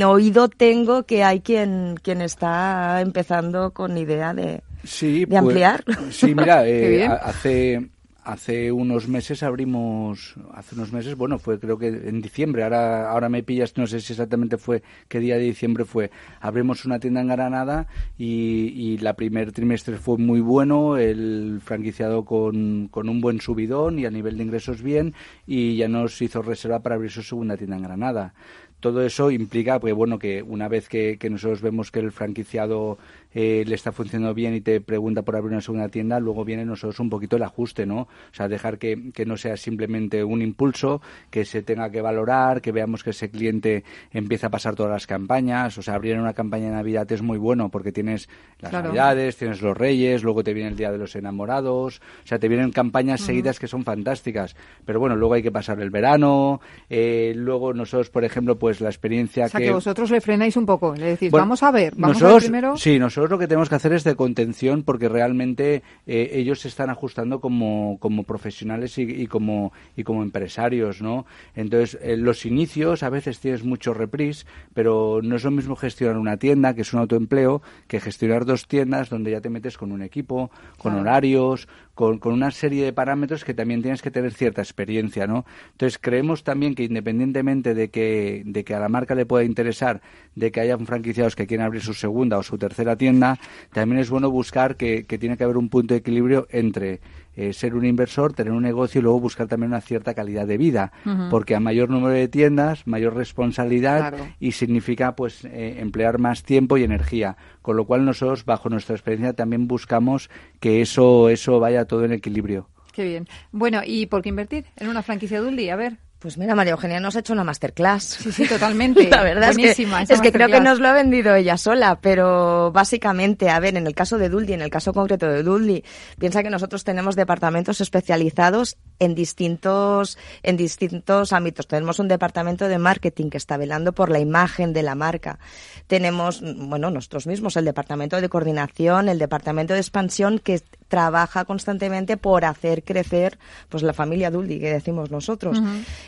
[0.05, 5.83] oído tengo que hay quien, quien está empezando con idea de sí, de ampliar.
[6.11, 7.89] sí, mira, eh, hace
[8.25, 13.29] hace unos meses abrimos, hace unos meses, bueno, fue creo que en diciembre, ahora, ahora
[13.29, 16.09] me pillas, no sé si exactamente fue qué día de diciembre fue,
[16.41, 22.25] abrimos una tienda en Granada y, y la primer trimestre fue muy bueno, el franquiciado
[22.25, 25.13] con, con un buen subidón y a nivel de ingresos bien
[25.45, 28.33] y ya nos hizo reserva para abrir su segunda tienda en Granada.
[28.79, 32.97] Todo eso implica, pues bueno, que una vez que, que nosotros vemos que el franquiciado
[33.35, 36.65] eh, le está funcionando bien y te pregunta por abrir una segunda tienda, luego viene
[36.65, 37.99] nosotros un poquito el ajuste, ¿no?
[37.99, 42.61] O sea, dejar que, que no sea simplemente un impulso, que se tenga que valorar,
[42.61, 45.77] que veamos que ese cliente empieza a pasar todas las campañas.
[45.77, 48.29] O sea, abrir una campaña de Navidad es muy bueno porque tienes
[48.59, 51.99] las Navidades, tienes los Reyes, luego te viene el Día de los Enamorados.
[52.23, 54.55] O sea, te vienen campañas seguidas que son fantásticas.
[54.85, 56.61] Pero bueno, luego hay que pasar el verano.
[56.89, 59.71] Eh, luego nosotros, por ejemplo, pues la experiencia o sea, que...
[59.71, 60.95] vosotros le frenáis un poco.
[60.95, 62.77] Le decís, vamos a ver, vamos nosotros, a ver primero...
[62.77, 66.67] Sí, nosotros lo que tenemos que hacer es de contención porque realmente eh, ellos se
[66.67, 71.25] están ajustando como, como profesionales y, y, como, y como empresarios, ¿no?
[71.55, 76.17] Entonces, en los inicios a veces tienes mucho reprise, pero no es lo mismo gestionar
[76.17, 79.91] una tienda, que es un autoempleo, que gestionar dos tiendas donde ya te metes con
[79.91, 84.33] un equipo, con horarios, con, con, una serie de parámetros que también tienes que tener
[84.33, 85.45] cierta experiencia, ¿no?
[85.71, 90.01] Entonces creemos también que independientemente de que, de que a la marca le pueda interesar,
[90.35, 93.39] de que haya franquiciados que quieran abrir su segunda o su tercera tienda,
[93.73, 96.99] también es bueno buscar que, que tiene que haber un punto de equilibrio entre
[97.37, 100.57] eh, ser un inversor, tener un negocio y luego buscar también una cierta calidad de
[100.57, 100.93] vida,
[101.29, 104.27] porque a mayor número de tiendas, mayor responsabilidad Claro.
[104.39, 108.95] y significa pues eh, emplear más tiempo y energía, con lo cual nosotros bajo nuestra
[108.95, 110.29] experiencia también buscamos
[110.65, 112.67] que eso eso vaya todo en equilibrio.
[112.91, 113.27] Qué bien.
[113.51, 115.69] Bueno, ¿y por qué invertir en una franquicia de Dully?
[115.69, 115.97] A ver.
[116.17, 118.03] Pues mira, María Eugenia nos ha hecho una masterclass.
[118.03, 119.07] Sí, sí, totalmente.
[119.11, 122.71] La verdad es que, es que creo que nos lo ha vendido ella sola, pero
[122.71, 125.83] básicamente, a ver, en el caso de Dully, en el caso concreto de Dully,
[126.17, 131.67] piensa que nosotros tenemos departamentos especializados en distintos, en distintos ámbitos.
[131.67, 135.39] Tenemos un departamento de marketing que está velando por la imagen de la marca.
[135.87, 142.17] Tenemos, bueno, nosotros mismos, el departamento de coordinación, el departamento de expansión que trabaja constantemente
[142.17, 143.37] por hacer crecer
[143.69, 145.61] pues la familia Dully que decimos nosotros.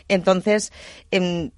[0.07, 0.71] Entonces,
[1.11, 1.51] em,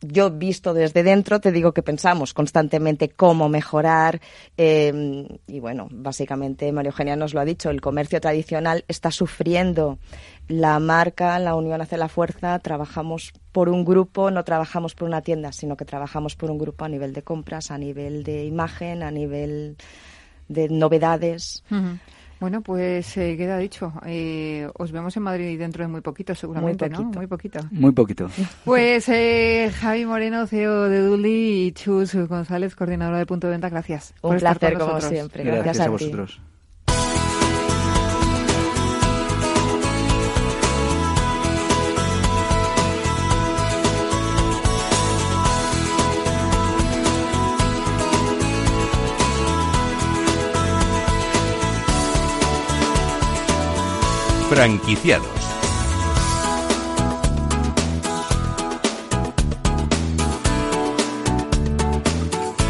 [0.00, 4.20] yo visto desde dentro te digo que pensamos constantemente cómo mejorar
[4.56, 9.98] eh, y bueno, básicamente María Eugenia nos lo ha dicho, el comercio tradicional está sufriendo.
[10.46, 15.20] La marca, la unión hace la fuerza, trabajamos por un grupo, no trabajamos por una
[15.20, 19.02] tienda, sino que trabajamos por un grupo a nivel de compras, a nivel de imagen,
[19.02, 19.76] a nivel
[20.48, 21.62] de novedades.
[22.40, 23.92] Bueno, pues eh, queda dicho.
[24.06, 26.98] Eh, os vemos en Madrid dentro de muy poquito, seguramente, ¿no?
[26.98, 27.18] poquito.
[27.18, 27.60] Muy poquito.
[27.70, 28.30] Muy poquito.
[28.64, 33.68] Pues eh, Javi Moreno, CEO de Dully, y Chus González, coordinadora de Punto de Venta,
[33.68, 34.14] gracias.
[34.22, 35.18] Un por estar placer, con como nosotros.
[35.18, 35.44] siempre.
[35.44, 36.12] Gracias, a, ti.
[54.48, 55.57] Franquiciados.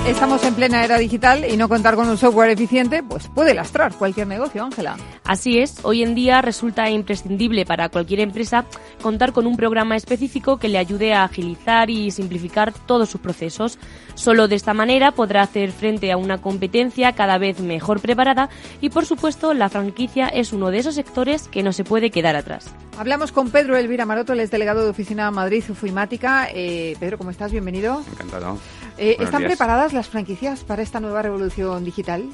[0.09, 3.94] Estamos en plena era digital y no contar con un software eficiente pues puede lastrar
[3.94, 4.96] cualquier negocio, Ángela.
[5.22, 8.64] Así es, hoy en día resulta imprescindible para cualquier empresa
[9.02, 13.78] contar con un programa específico que le ayude a agilizar y simplificar todos sus procesos.
[14.14, 18.48] Solo de esta manera podrá hacer frente a una competencia cada vez mejor preparada
[18.80, 22.34] y, por supuesto, la franquicia es uno de esos sectores que no se puede quedar
[22.34, 22.74] atrás.
[22.98, 26.48] Hablamos con Pedro Elvira Maroto, el es delegado de Oficina Madrid Ufimática.
[26.52, 27.52] Eh, Pedro, ¿cómo estás?
[27.52, 28.02] Bienvenido.
[28.11, 28.59] Encantado.
[28.99, 29.53] Eh, ¿Están días.
[29.53, 32.28] preparadas las franquicias para esta nueva revolución digital?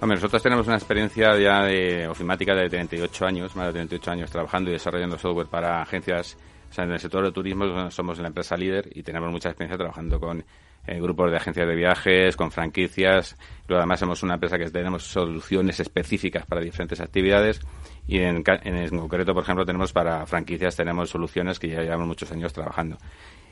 [0.00, 4.30] Hombre, nosotros tenemos una experiencia ya de ofimática de 38 años, más de 38 años
[4.30, 6.36] trabajando y desarrollando software para agencias.
[6.70, 9.78] O sea, en el sector del turismo somos la empresa líder y tenemos mucha experiencia
[9.78, 10.44] trabajando con
[10.86, 13.36] eh, grupos de agencias de viajes, con franquicias.
[13.68, 17.60] Luego, además, somos una empresa que tenemos soluciones específicas para diferentes actividades.
[18.06, 22.06] Y en, ca- en concreto, por ejemplo, tenemos para franquicias, tenemos soluciones que ya llevamos
[22.06, 22.98] muchos años trabajando.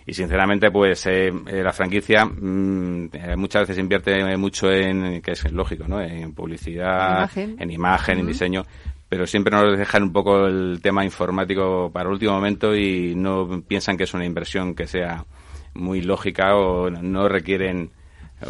[0.06, 5.32] Y sinceramente, pues eh, eh, la franquicia mm, eh, muchas veces invierte mucho en, que
[5.32, 6.00] es lógico, ¿no?
[6.00, 7.56] En publicidad, Imagen.
[7.58, 8.64] en imagen, en diseño,
[9.08, 13.62] pero siempre nos dejan un poco el tema informático para el último momento y no
[13.66, 15.24] piensan que es una inversión que sea
[15.72, 17.90] muy lógica o no requieren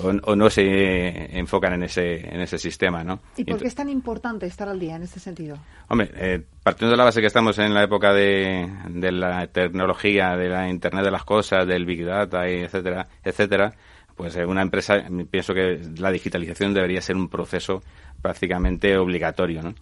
[0.02, 3.20] o, o no se enfocan en ese en ese sistema, ¿no?
[3.36, 5.58] ¿Y por qué es tan importante estar al día en este sentido?
[5.88, 10.36] Hombre, eh, partiendo de la base que estamos en la época de, de la tecnología,
[10.36, 13.74] de la Internet de las cosas, del Big Data, etcétera, etcétera,
[14.16, 17.82] pues eh, una empresa, pienso que la digitalización debería ser un proceso
[18.22, 19.74] prácticamente obligatorio, ¿no?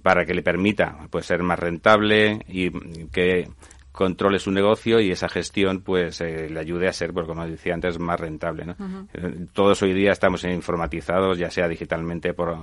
[0.00, 2.70] Para que le permita pues ser más rentable y
[3.08, 3.48] que
[3.92, 7.74] controle su negocio y esa gestión pues eh, le ayude a ser, pues, como decía
[7.74, 8.64] antes, más rentable.
[8.64, 8.74] ¿no?
[9.12, 12.56] Eh, Todos hoy día estamos informatizados, ya sea digitalmente por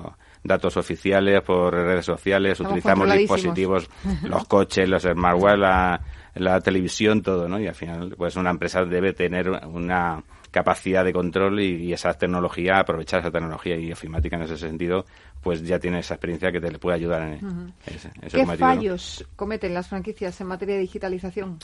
[0.43, 3.89] datos oficiales, por redes sociales, Estamos utilizamos dispositivos,
[4.23, 6.01] los coches, los smartwatch, la-
[6.35, 7.59] la televisión, todo, ¿no?
[7.59, 10.21] Y al final, pues una empresa debe tener una
[10.51, 15.05] capacidad de control y, esa tecnología, aprovechar esa tecnología y ofimática en ese sentido,
[15.41, 19.73] pues ya tiene esa experiencia que te le puede ayudar en, ese, ¿Qué fallos cometen
[19.73, 21.59] las franquicias en materia de digitalización?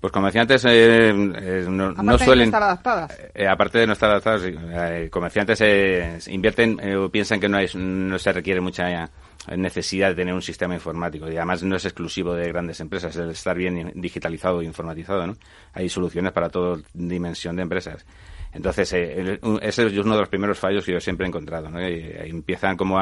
[0.00, 2.38] Pues como decía antes, eh, eh, no, suelen...
[2.38, 3.18] De estar adaptadas.
[3.34, 4.42] Eh, aparte de no estar adaptadas,
[5.10, 9.10] como decía antes, invierten o piensan que no, no se requiere mucha
[9.56, 13.30] necesidad de tener un sistema informático y además no es exclusivo de grandes empresas el
[13.30, 15.36] estar bien digitalizado e informatizado, ¿no?
[15.72, 18.04] Hay soluciones para toda dimensión de empresas.
[18.52, 21.78] Entonces, eh, ese es uno de los primeros fallos que yo siempre he encontrado, ¿no?
[21.80, 22.98] empiezan como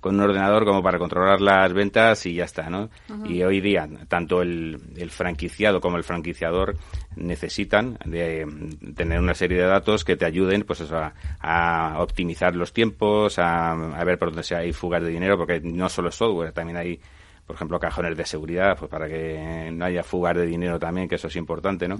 [0.00, 2.90] con un ordenador como para controlar las ventas y ya está, ¿no?
[3.24, 4.78] Y hoy día, tanto el,
[5.10, 6.76] franquiciado como el franquiciador
[7.16, 8.46] necesitan de
[8.94, 14.04] tener una serie de datos que te ayuden, pues a, optimizar los tiempos, a, a
[14.04, 17.00] ver por dónde hay fugas de dinero, porque no solo es software, también hay
[17.50, 21.16] por ejemplo, cajones de seguridad, pues para que no haya fugas de dinero también, que
[21.16, 21.96] eso es importante, ¿no?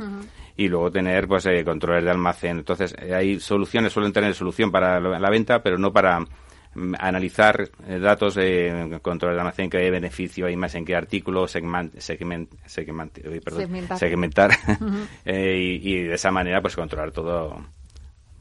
[0.56, 2.58] Y luego tener, pues, eh, controles de almacén.
[2.58, 7.68] Entonces, eh, hay soluciones, suelen tener solución para la venta, pero no para mm, analizar
[7.84, 12.48] eh, datos de control de almacén, qué beneficio hay más en qué artículo, segment, segment,
[12.64, 14.50] segmentar, segmentar
[15.26, 17.60] y, y, de esa manera pues controlar todo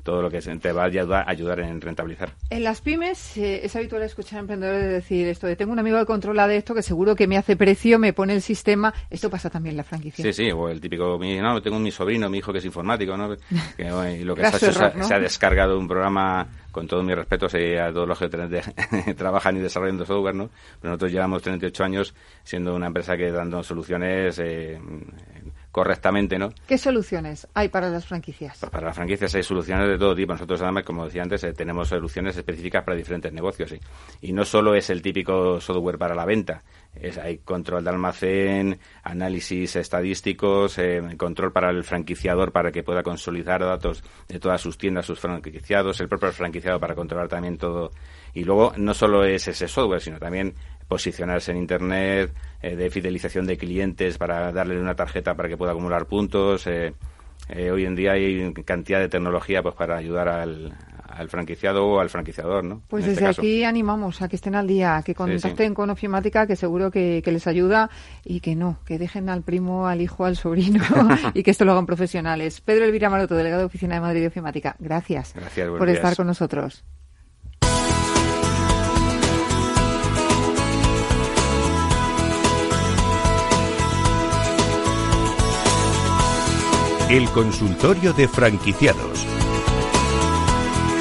[0.10, 2.32] todo lo que te va a ayudar, en rentabilizar.
[2.50, 6.00] En las pymes eh, es habitual escuchar a emprendedores decir esto de tengo un amigo
[6.00, 8.92] que controla de esto que seguro que me hace precio, me pone el sistema.
[9.12, 10.24] Esto pasa también en la franquicia.
[10.26, 13.36] Sí, sí, o el típico, no, tengo mi sobrino, mi hijo que es informático, ¿no?
[13.78, 17.48] y lo que se ha hecho se ha descargado un programa con todo mi respeto
[17.48, 18.30] a todos los que
[19.16, 20.50] trabajan y desarrollan software, ¿no?
[20.82, 24.80] Pero nosotros llevamos 38 años siendo una empresa que dando soluciones eh,
[25.80, 26.50] correctamente, ¿no?
[26.68, 28.58] ¿Qué soluciones hay para las franquicias?
[28.60, 30.34] Pues para las franquicias hay soluciones de todo tipo.
[30.34, 33.70] Nosotros, además, como decía antes, eh, tenemos soluciones específicas para diferentes negocios.
[33.70, 33.80] ¿sí?
[34.20, 36.64] Y no solo es el típico software para la venta.
[36.94, 43.02] Es, hay control de almacén, análisis estadísticos, eh, control para el franquiciador para que pueda
[43.02, 47.92] consolidar datos de todas sus tiendas, sus franquiciados, el propio franquiciado para controlar también todo.
[48.34, 50.54] Y luego no solo es ese software, sino también
[50.90, 55.72] posicionarse en Internet, eh, de fidelización de clientes para darle una tarjeta para que pueda
[55.72, 56.66] acumular puntos.
[56.68, 56.94] Eh,
[57.48, 60.74] eh, hoy en día hay cantidad de tecnología pues para ayudar al,
[61.28, 62.82] franquiciado o al franquiciador, ¿no?
[62.88, 66.56] Pues este desde aquí animamos a que estén al día, que contacten con Ofimática, que
[66.56, 67.90] seguro que, les ayuda
[68.24, 70.84] y que no, que dejen al primo, al hijo, al sobrino
[71.34, 72.62] y que esto lo hagan profesionales.
[72.62, 75.34] Pedro Elvira Maroto, delegado de Oficina de Madrid de Ofimática, gracias,
[75.78, 76.86] por estar con nosotros.
[87.10, 89.26] El consultorio de franquiciados.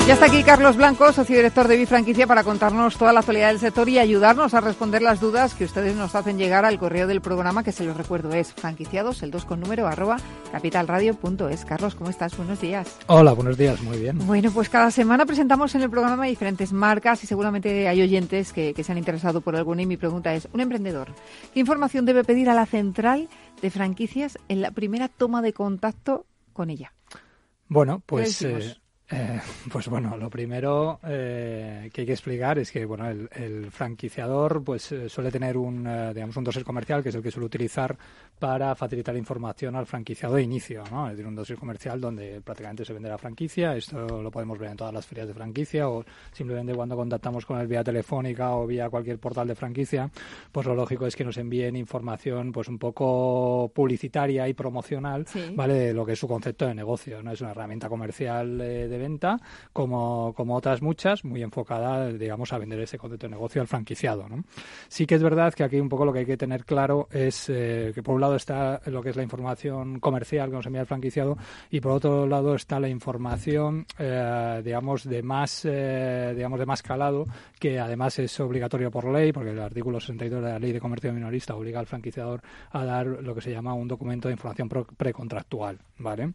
[0.06, 3.58] Ya está aquí Carlos Blanco, socio director de Bifranquicia, para contarnos toda la actualidad del
[3.58, 7.20] sector y ayudarnos a responder las dudas que ustedes nos hacen llegar al correo del
[7.20, 10.16] programa, que se los recuerdo es franquiciados, el 2 con número, arroba
[10.50, 11.66] capitalradio.es.
[11.66, 12.34] Carlos, ¿cómo estás?
[12.38, 12.96] Buenos días.
[13.08, 14.16] Hola, buenos días, muy bien.
[14.26, 18.72] Bueno, pues cada semana presentamos en el programa diferentes marcas y seguramente hay oyentes que,
[18.72, 21.08] que se han interesado por alguna y mi pregunta es, un emprendedor,
[21.52, 23.28] ¿qué información debe pedir a la central
[23.60, 26.92] de franquicias en la primera toma de contacto con ella?
[27.68, 28.76] Bueno, pues eh,
[29.72, 34.92] pues bueno, lo primero eh, que hay que explicar es que bueno, el, franquiciador pues
[34.92, 37.96] eh, suele tener un digamos un dossier comercial que es el que suele utilizar
[38.38, 41.06] para facilitar información al franquiciado de inicio, ¿no?
[41.06, 43.74] Es decir, un dossier comercial donde prácticamente se vende la franquicia.
[43.74, 47.58] Esto lo podemos ver en todas las ferias de franquicia o simplemente cuando contactamos con
[47.60, 50.10] él vía telefónica o vía cualquier portal de franquicia,
[50.52, 55.74] pues lo lógico es que nos envíen información pues un poco publicitaria y promocional, ¿vale?
[55.74, 57.32] De lo que es su concepto de negocio, ¿no?
[57.32, 59.38] Es una herramienta comercial de venta,
[59.72, 64.28] como, como otras muchas, muy enfocada, digamos, a vender ese concepto de negocio al franquiciado.
[64.28, 64.44] ¿no?
[64.88, 67.48] Sí que es verdad que aquí un poco lo que hay que tener claro es
[67.48, 70.82] eh, que por un lado está lo que es la información comercial que nos envía
[70.82, 71.36] el franquiciado
[71.70, 76.82] y por otro lado está la información, eh, digamos, de más, eh, digamos, de más
[76.82, 77.24] calado,
[77.58, 81.12] que además es obligatorio por ley, porque el artículo 62 de la Ley de Comercio
[81.12, 85.78] Minorista obliga al franquiciador a dar lo que se llama un documento de información precontractual,
[85.98, 86.32] ¿vale?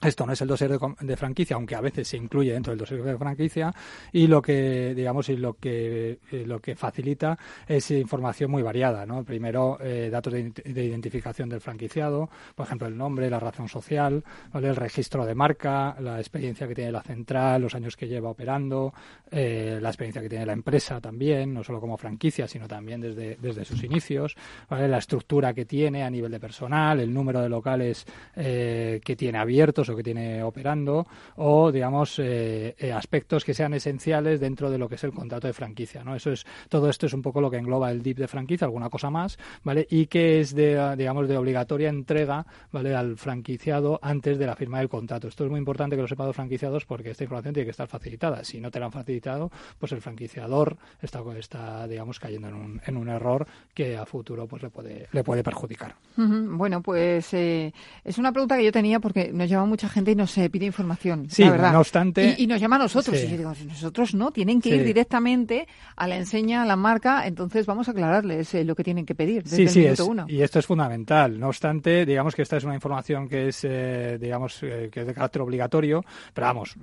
[0.00, 3.02] Esto no es el dossier de, franquicia, aunque a veces se incluye dentro del dossier
[3.02, 3.74] de franquicia
[4.12, 7.36] y lo que digamos y lo que eh, lo que facilita
[7.66, 9.24] es información muy variada, ¿no?
[9.24, 14.22] Primero eh, datos de, identificación del franquiciado, por ejemplo el nombre, la razón social,
[14.54, 18.94] el registro de marca, la experiencia que tiene la central, los años que lleva operando,
[19.32, 23.36] eh, la experiencia que tiene la empresa también, no solo como franquicia, sino también desde
[23.40, 24.36] desde sus inicios,
[24.70, 29.87] la estructura que tiene a nivel de personal, el número de locales que tiene abiertos
[29.88, 34.88] negocio que tiene operando o, digamos, eh, eh, aspectos que sean esenciales dentro de lo
[34.88, 36.14] que es el contrato de franquicia, ¿no?
[36.14, 38.90] Eso es, todo esto es un poco lo que engloba el DIP de franquicia, alguna
[38.90, 39.86] cosa más, ¿vale?
[39.90, 42.94] Y que es de, digamos, de obligatoria entrega, ¿vale?
[42.94, 45.28] Al franquiciado antes de la firma del contrato.
[45.28, 47.88] Esto es muy importante que lo sepan los franquiciados porque esta información tiene que estar
[47.88, 48.44] facilitada.
[48.44, 52.80] Si no te la han facilitado, pues el franquiciador está, está digamos, cayendo en un,
[52.84, 55.94] en un error que a futuro pues le puede, le puede perjudicar.
[56.16, 57.72] Bueno, pues eh,
[58.04, 61.30] es una pregunta que yo tenía porque nos llama mucha gente y nos pide información.
[61.30, 61.72] Sí, la verdad.
[61.72, 62.34] no obstante.
[62.36, 63.16] Y, nos llama a nosotros.
[63.22, 67.28] Y yo digo, nosotros no, tienen que ir directamente a la enseña, a la marca.
[67.28, 70.26] Entonces vamos a aclararles eh, lo que tienen que pedir desde sí, el sí, uno.
[70.28, 71.38] Y esto es fundamental.
[71.38, 75.14] No obstante, digamos que esta es una información que es, eh, digamos, que es de
[75.14, 76.04] carácter obligatorio.
[76.34, 76.74] Pero vamos,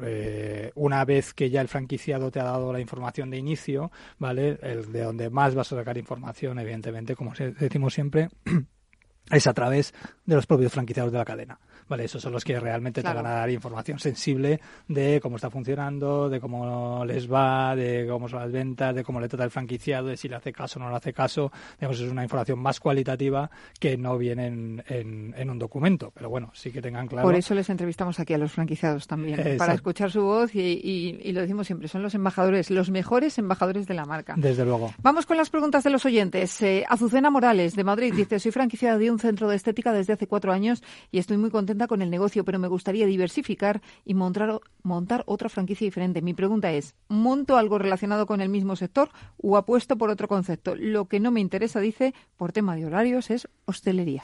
[0.75, 4.57] una vez que ya el franquiciado te ha dado la información de inicio, ¿vale?
[4.61, 8.29] El de donde más vas a sacar información, evidentemente, como decimos siempre,
[9.31, 9.93] es a través
[10.25, 11.59] de los propios franquiciados de la cadena.
[11.87, 15.51] Vale, esos son los que realmente te van a dar información sensible de cómo está
[15.51, 19.51] funcionando, de cómo les va, de cómo son las ventas, de cómo le trata el
[19.51, 21.51] franquiciado, de si le hace caso o no le hace caso.
[21.79, 26.11] Digamos, es una información más cualitativa que no viene en, un documento.
[26.11, 27.27] Pero bueno, sí que tengan claro.
[27.27, 31.41] Por eso les entrevistamos aquí a los franquiciados también, para escuchar su voz y, lo
[31.41, 34.33] decimos siempre, son los embajadores, los mejores embajadores de la marca.
[34.37, 34.91] Desde luego.
[35.03, 36.61] Vamos con las preguntas de los oyentes.
[36.63, 40.25] Eh, Azucena Morales, de Madrid, dice, soy franquiciada de un centro de estética desde hace
[40.25, 40.81] cuatro años
[41.11, 45.49] y estoy muy contenta con el negocio, pero me gustaría diversificar y montar, montar otra
[45.49, 46.21] franquicia diferente.
[46.21, 50.75] Mi pregunta es, ¿monto algo relacionado con el mismo sector o apuesto por otro concepto?
[50.75, 54.23] Lo que no me interesa, dice, por tema de horarios, es hostelería.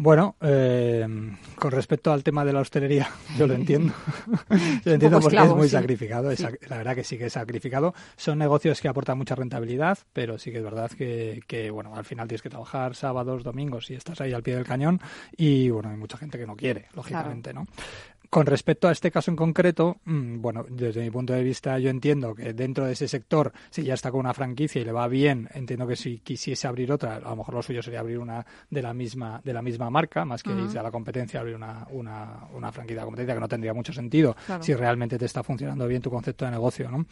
[0.00, 1.04] Bueno, eh,
[1.56, 3.92] con respecto al tema de la hostelería, yo lo entiendo.
[4.48, 6.30] yo lo entiendo porque es muy sacrificado.
[6.68, 7.94] la verdad que sí que es sacrificado.
[8.16, 12.04] Son negocios que aportan mucha rentabilidad, pero sí que es verdad que, que, bueno, al
[12.04, 15.00] final tienes que trabajar sábados, domingos y estás ahí al pie del cañón.
[15.36, 17.66] Y bueno, hay mucha gente que no quiere, lógicamente, ¿no?
[18.30, 21.88] Con respecto a este caso en concreto, mm, bueno, desde mi punto de vista yo
[21.88, 25.08] entiendo que dentro de ese sector, si ya está con una franquicia y le va
[25.08, 28.44] bien, entiendo que si quisiese abrir otra, a lo mejor lo suyo sería abrir una
[28.68, 31.86] de la misma de la misma marca, más que irse a la competencia, abrir una,
[31.90, 35.86] una, una franquicia de competencia que no tendría mucho sentido si realmente te está funcionando
[35.88, 37.06] bien tu concepto de negocio, ¿no?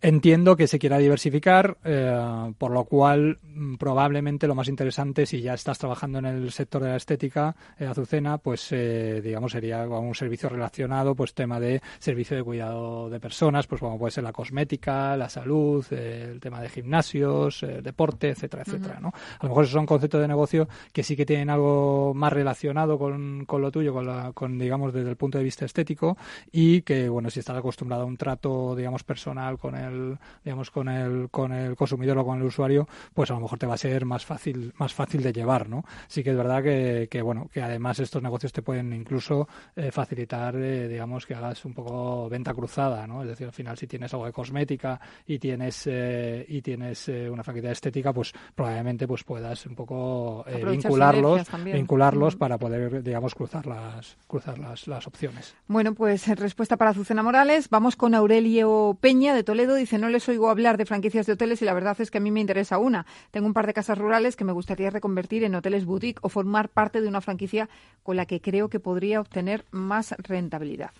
[0.00, 5.40] Entiendo que se quiera diversificar, eh, por lo cual mm, probablemente lo más interesante, si
[5.40, 9.88] ya estás trabajando en el sector de la estética, eh, Azucena, pues eh, digamos sería
[9.88, 14.22] un servicio relacionado, pues tema de servicio de cuidado de personas, pues como puede ser
[14.22, 19.08] la cosmética, la salud, el tema de gimnasios, deporte, etcétera, etcétera, ¿no?
[19.08, 22.98] A lo mejor esos son conceptos de negocio que sí que tienen algo más relacionado
[22.98, 26.16] con, con lo tuyo, con, la, con digamos desde el punto de vista estético
[26.52, 30.88] y que bueno si estás acostumbrado a un trato digamos personal con el, digamos, con
[30.88, 33.78] el, con el consumidor o con el usuario, pues a lo mejor te va a
[33.78, 35.84] ser más fácil, más fácil de llevar, ¿no?
[36.06, 39.90] Sí que es verdad que, que bueno, que además estos negocios te pueden incluso eh,
[39.90, 43.22] facilitar, eh, digamos, que hagas un poco venta cruzada, ¿no?
[43.22, 47.42] Es decir, al final si tienes algo de cosmética y tienes, eh, y tienes una
[47.42, 54.16] franquicia estética, pues probablemente pues puedas un poco vincularlos, vincularlos para poder, digamos, cruzar las,
[54.26, 55.54] cruzar las, las opciones.
[55.66, 60.08] Bueno, pues en respuesta para Azucena Morales, vamos con Aurelio Peña de Toledo dice, no
[60.08, 62.40] les oigo hablar de franquicias de hoteles y la verdad es que a mí me
[62.40, 63.06] interesa una.
[63.30, 66.68] Tengo un par de casas rurales que me gustaría reconvertir en hoteles boutique o formar
[66.68, 67.68] parte de una franquicia
[68.02, 70.90] con la que creo que podría obtener más rentabilidad.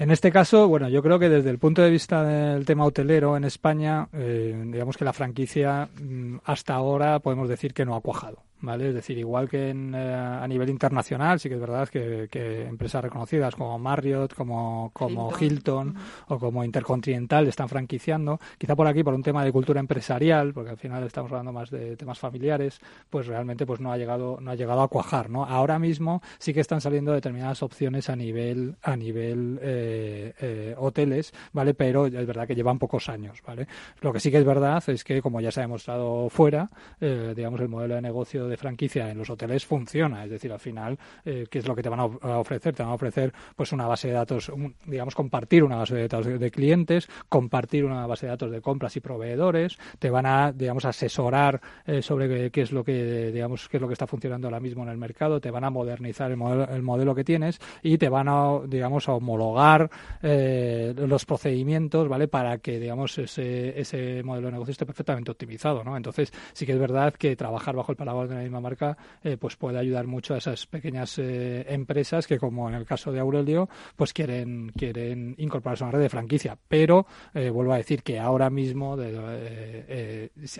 [0.00, 3.36] En este caso, bueno, yo creo que desde el punto de vista del tema hotelero
[3.36, 8.00] en España, eh, digamos que la franquicia mm, hasta ahora podemos decir que no ha
[8.00, 8.42] cuajado.
[8.60, 8.88] ¿Vale?
[8.88, 12.66] Es decir, igual que en, eh, a nivel internacional, sí que es verdad que, que
[12.66, 15.94] empresas reconocidas como Marriott, como, como Hilton,
[16.28, 18.38] o como Intercontinental están franquiciando.
[18.58, 21.70] Quizá por aquí, por un tema de cultura empresarial, porque al final estamos hablando más
[21.70, 25.44] de temas familiares, pues realmente pues no ha llegado, no ha llegado a cuajar, ¿no?
[25.44, 31.32] Ahora mismo sí que están saliendo determinadas opciones a nivel, a nivel eh, eh, hoteles,
[31.52, 31.74] ¿vale?
[31.74, 33.66] Pero es verdad que llevan pocos años, ¿vale?
[34.00, 36.68] Lo que sí que es verdad es que, como ya se ha demostrado fuera,
[37.00, 40.24] digamos, el modelo de negocio de franquicia en los hoteles funciona.
[40.24, 42.04] Es decir, al final, eh, ¿qué es lo que te van a
[42.38, 42.74] ofrecer?
[42.74, 44.52] Te van a ofrecer pues una base de datos,
[44.86, 48.96] digamos, compartir una base de datos de clientes, compartir una base de datos de compras
[48.96, 53.76] y proveedores, te van a, digamos, asesorar eh, sobre qué, es lo que, digamos, qué
[53.76, 56.36] es lo que está funcionando ahora mismo en el mercado, te van a modernizar el
[56.36, 59.90] modelo, el modelo que tienes y te van a, digamos, a homologar
[60.22, 62.28] eh, los procedimientos, ¿vale?
[62.28, 65.96] Para que, digamos, ese, ese modelo de negocio esté perfectamente optimizado, ¿no?
[65.96, 69.36] Entonces, sí que es verdad que trabajar bajo el paraguas de la misma marca, eh,
[69.36, 73.20] pues puede ayudar mucho a esas pequeñas eh, empresas que, como en el caso de
[73.20, 76.58] Aurelio, pues quieren, quieren incorporarse a una red de franquicia.
[76.68, 78.96] Pero eh, vuelvo a decir que ahora mismo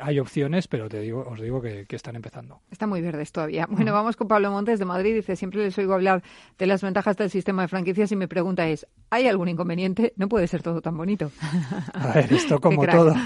[0.00, 2.60] hay opciones, pero te digo, os digo que, están empezando.
[2.70, 3.66] Está muy verdes todavía.
[3.68, 5.14] Bueno, vamos con Pablo Montes de Madrid.
[5.14, 6.22] Dice, siempre les oigo hablar
[6.56, 10.14] de las ventajas del sistema de franquicias y mi pregunta es, ¿hay algún inconveniente?
[10.16, 11.30] No puede ser todo tan bonito.
[11.92, 13.14] A ver, esto como todo.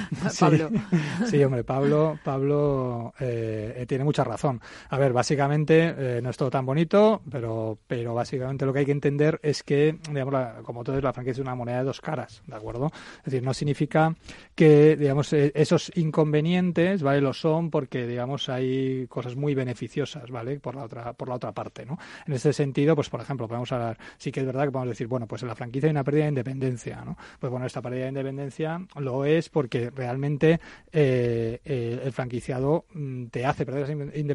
[1.27, 4.44] Sí, hombre, Pablo, Pablo eh, tiene mucha razón.
[4.91, 8.85] A ver, básicamente eh, no es todo tan bonito, pero, pero básicamente lo que hay
[8.87, 10.35] que entender es que, digamos,
[10.65, 12.91] como todo es la franquicia es una moneda de dos caras, ¿de acuerdo?
[13.19, 14.15] Es decir, no significa
[14.55, 17.21] que, digamos, eh, esos inconvenientes, ¿vale?
[17.21, 20.61] Lo son porque, digamos, hay cosas muy beneficiosas, ¿vale?
[20.61, 21.99] Por la otra, por la otra parte, ¿no?
[22.27, 25.07] En ese sentido, pues, por ejemplo, podemos hablar, sí que es verdad que podemos decir,
[25.07, 27.17] bueno, pues en la franquicia hay una pérdida de independencia, ¿no?
[27.39, 30.61] Pues bueno, esta pérdida de independencia lo es porque realmente
[30.93, 34.34] eh, eh, el franquiciado mm, te hace perder esa independencia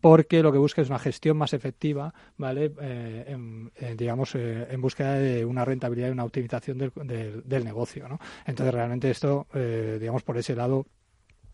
[0.00, 2.72] porque lo que busca es una gestión más efectiva, ¿vale?
[2.80, 3.36] Eh,
[3.96, 8.18] digamos, en búsqueda de una rentabilidad y una optimización del, del, del negocio, ¿no?
[8.46, 9.46] Entonces, realmente esto,
[9.98, 10.86] digamos, por ese lado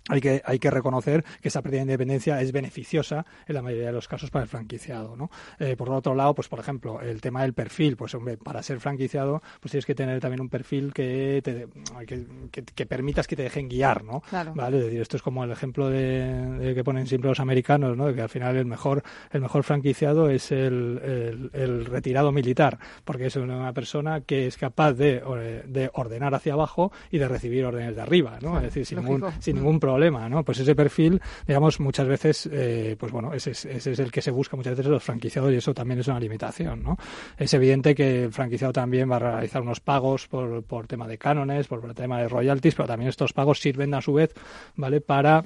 [0.09, 3.87] hay que, hay que reconocer que esa pérdida de independencia es beneficiosa en la mayoría
[3.87, 5.17] de los casos para el franquiciado.
[5.17, 5.31] ¿no?
[5.59, 8.81] Eh, por otro lado, pues por ejemplo, el tema del perfil, pues hombre, para ser
[8.81, 11.69] franquiciado, pues tienes que tener también un perfil que te
[12.07, 14.23] que, que, permitas que te dejen guiar, ¿no?
[14.55, 14.79] ¿Vale?
[14.79, 18.07] Es decir, esto es como el ejemplo de, que ponen siempre los americanos, ¿no?
[18.07, 23.27] De que al final el mejor, el mejor franquiciado es el, el, retirado militar, porque
[23.27, 25.23] es una persona que es capaz de,
[25.67, 28.57] de, ordenar hacia abajo y de recibir órdenes de arriba, ¿no?
[28.57, 30.45] es decir, sin ningún, sin ningún problema problema, ¿no?
[30.45, 34.57] Pues ese perfil, digamos, muchas veces, eh, pues bueno, ese, es el que se busca
[34.57, 36.97] muchas veces los franquiciados y eso también es una limitación, ¿no?
[37.37, 41.19] Es evidente que el franquiciado también va a realizar unos pagos por, por tema de
[41.19, 44.33] cánones, por tema de royalties, pero también estos pagos sirven a su vez,
[44.77, 45.01] ¿vale?
[45.01, 45.45] Para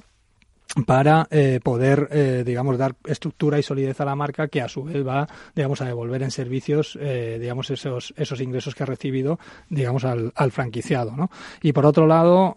[0.83, 4.83] para eh, poder, eh, digamos, dar estructura y solidez a la marca que a su
[4.83, 9.39] vez va, digamos, a devolver en servicios, eh, digamos, esos, esos ingresos que ha recibido,
[9.69, 11.29] digamos, al, al franquiciado, ¿no?
[11.61, 12.55] Y por otro lado,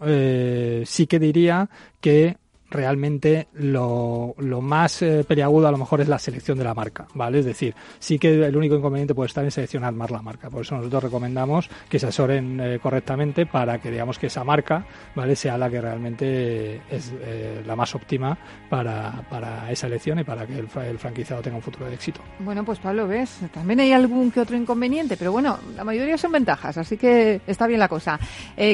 [0.85, 1.69] sí que diría
[2.01, 2.37] que
[2.69, 7.07] realmente lo, lo más eh, peliagudo a lo mejor es la selección de la marca,
[7.13, 7.39] ¿vale?
[7.39, 10.49] Es decir, sí que el único inconveniente puede estar en seleccionar más la marca.
[10.49, 14.85] Por eso nosotros recomendamos que se asesoren eh, correctamente para que digamos que esa marca,
[15.15, 15.35] ¿vale?
[15.35, 18.37] Sea la que realmente es eh, la más óptima
[18.69, 22.21] para, para esa elección y para que el, el, franquiciado tenga un futuro de éxito.
[22.39, 26.31] Bueno, pues Pablo, ves, también hay algún que otro inconveniente, pero bueno, la mayoría son
[26.31, 28.19] ventajas, así que está bien la cosa.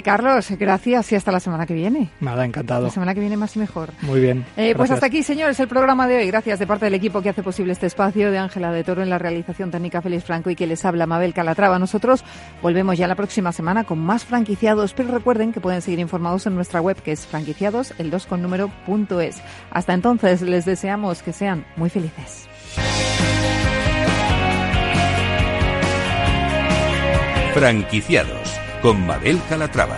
[0.04, 2.10] Carlos, gracias y hasta la semana que viene.
[2.20, 2.86] Nada, encantado.
[2.86, 3.85] La semana que viene más y mejor.
[4.02, 4.46] Muy bien.
[4.58, 6.28] Eh, pues hasta aquí, señores, el programa de hoy.
[6.28, 9.10] Gracias de parte del equipo que hace posible este espacio, de Ángela de Toro en
[9.10, 11.80] la realización técnica Félix Franco y que les habla Mabel Calatrava.
[11.80, 12.24] Nosotros
[12.62, 16.56] volvemos ya la próxima semana con más franquiciados, pero recuerden que pueden seguir informados en
[16.56, 19.38] nuestra web que es franquiciados, el 2 con número punto es.
[19.72, 22.48] Hasta entonces, les deseamos que sean muy felices.
[27.54, 29.98] Franquiciados con Mabel Calatrava.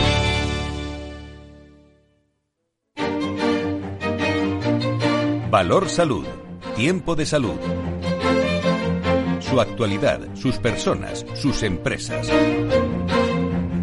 [5.61, 6.25] Valor Salud.
[6.75, 7.59] Tiempo de salud.
[9.41, 12.27] Su actualidad, sus personas, sus empresas.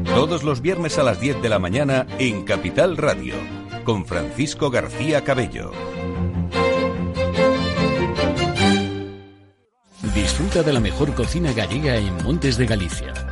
[0.04, 3.36] Todos los viernes a las 10 de la mañana en Capital Radio,
[3.84, 5.70] con Francisco García Cabello.
[10.16, 13.27] Disfruta de la mejor cocina gallega en Montes de Galicia.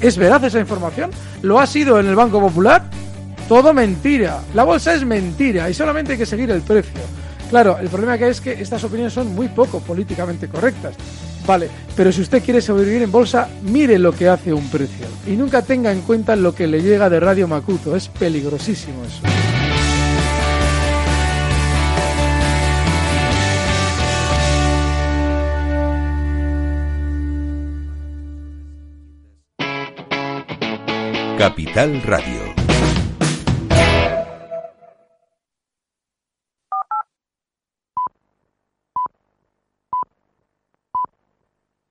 [0.00, 1.10] ¿Es veraz esa información?
[1.42, 2.84] ¿Lo ha sido en el Banco Popular?
[3.48, 4.40] Todo mentira.
[4.54, 7.00] La bolsa es mentira y solamente hay que seguir el precio.
[7.48, 10.94] Claro, el problema que es que estas opiniones son muy poco políticamente correctas.
[11.46, 15.06] Vale, pero si usted quiere sobrevivir en bolsa, mire lo que hace un precio.
[15.26, 17.94] Y nunca tenga en cuenta lo que le llega de Radio Macuto.
[17.94, 19.55] Es peligrosísimo eso.
[31.36, 32.65] Capital Radio.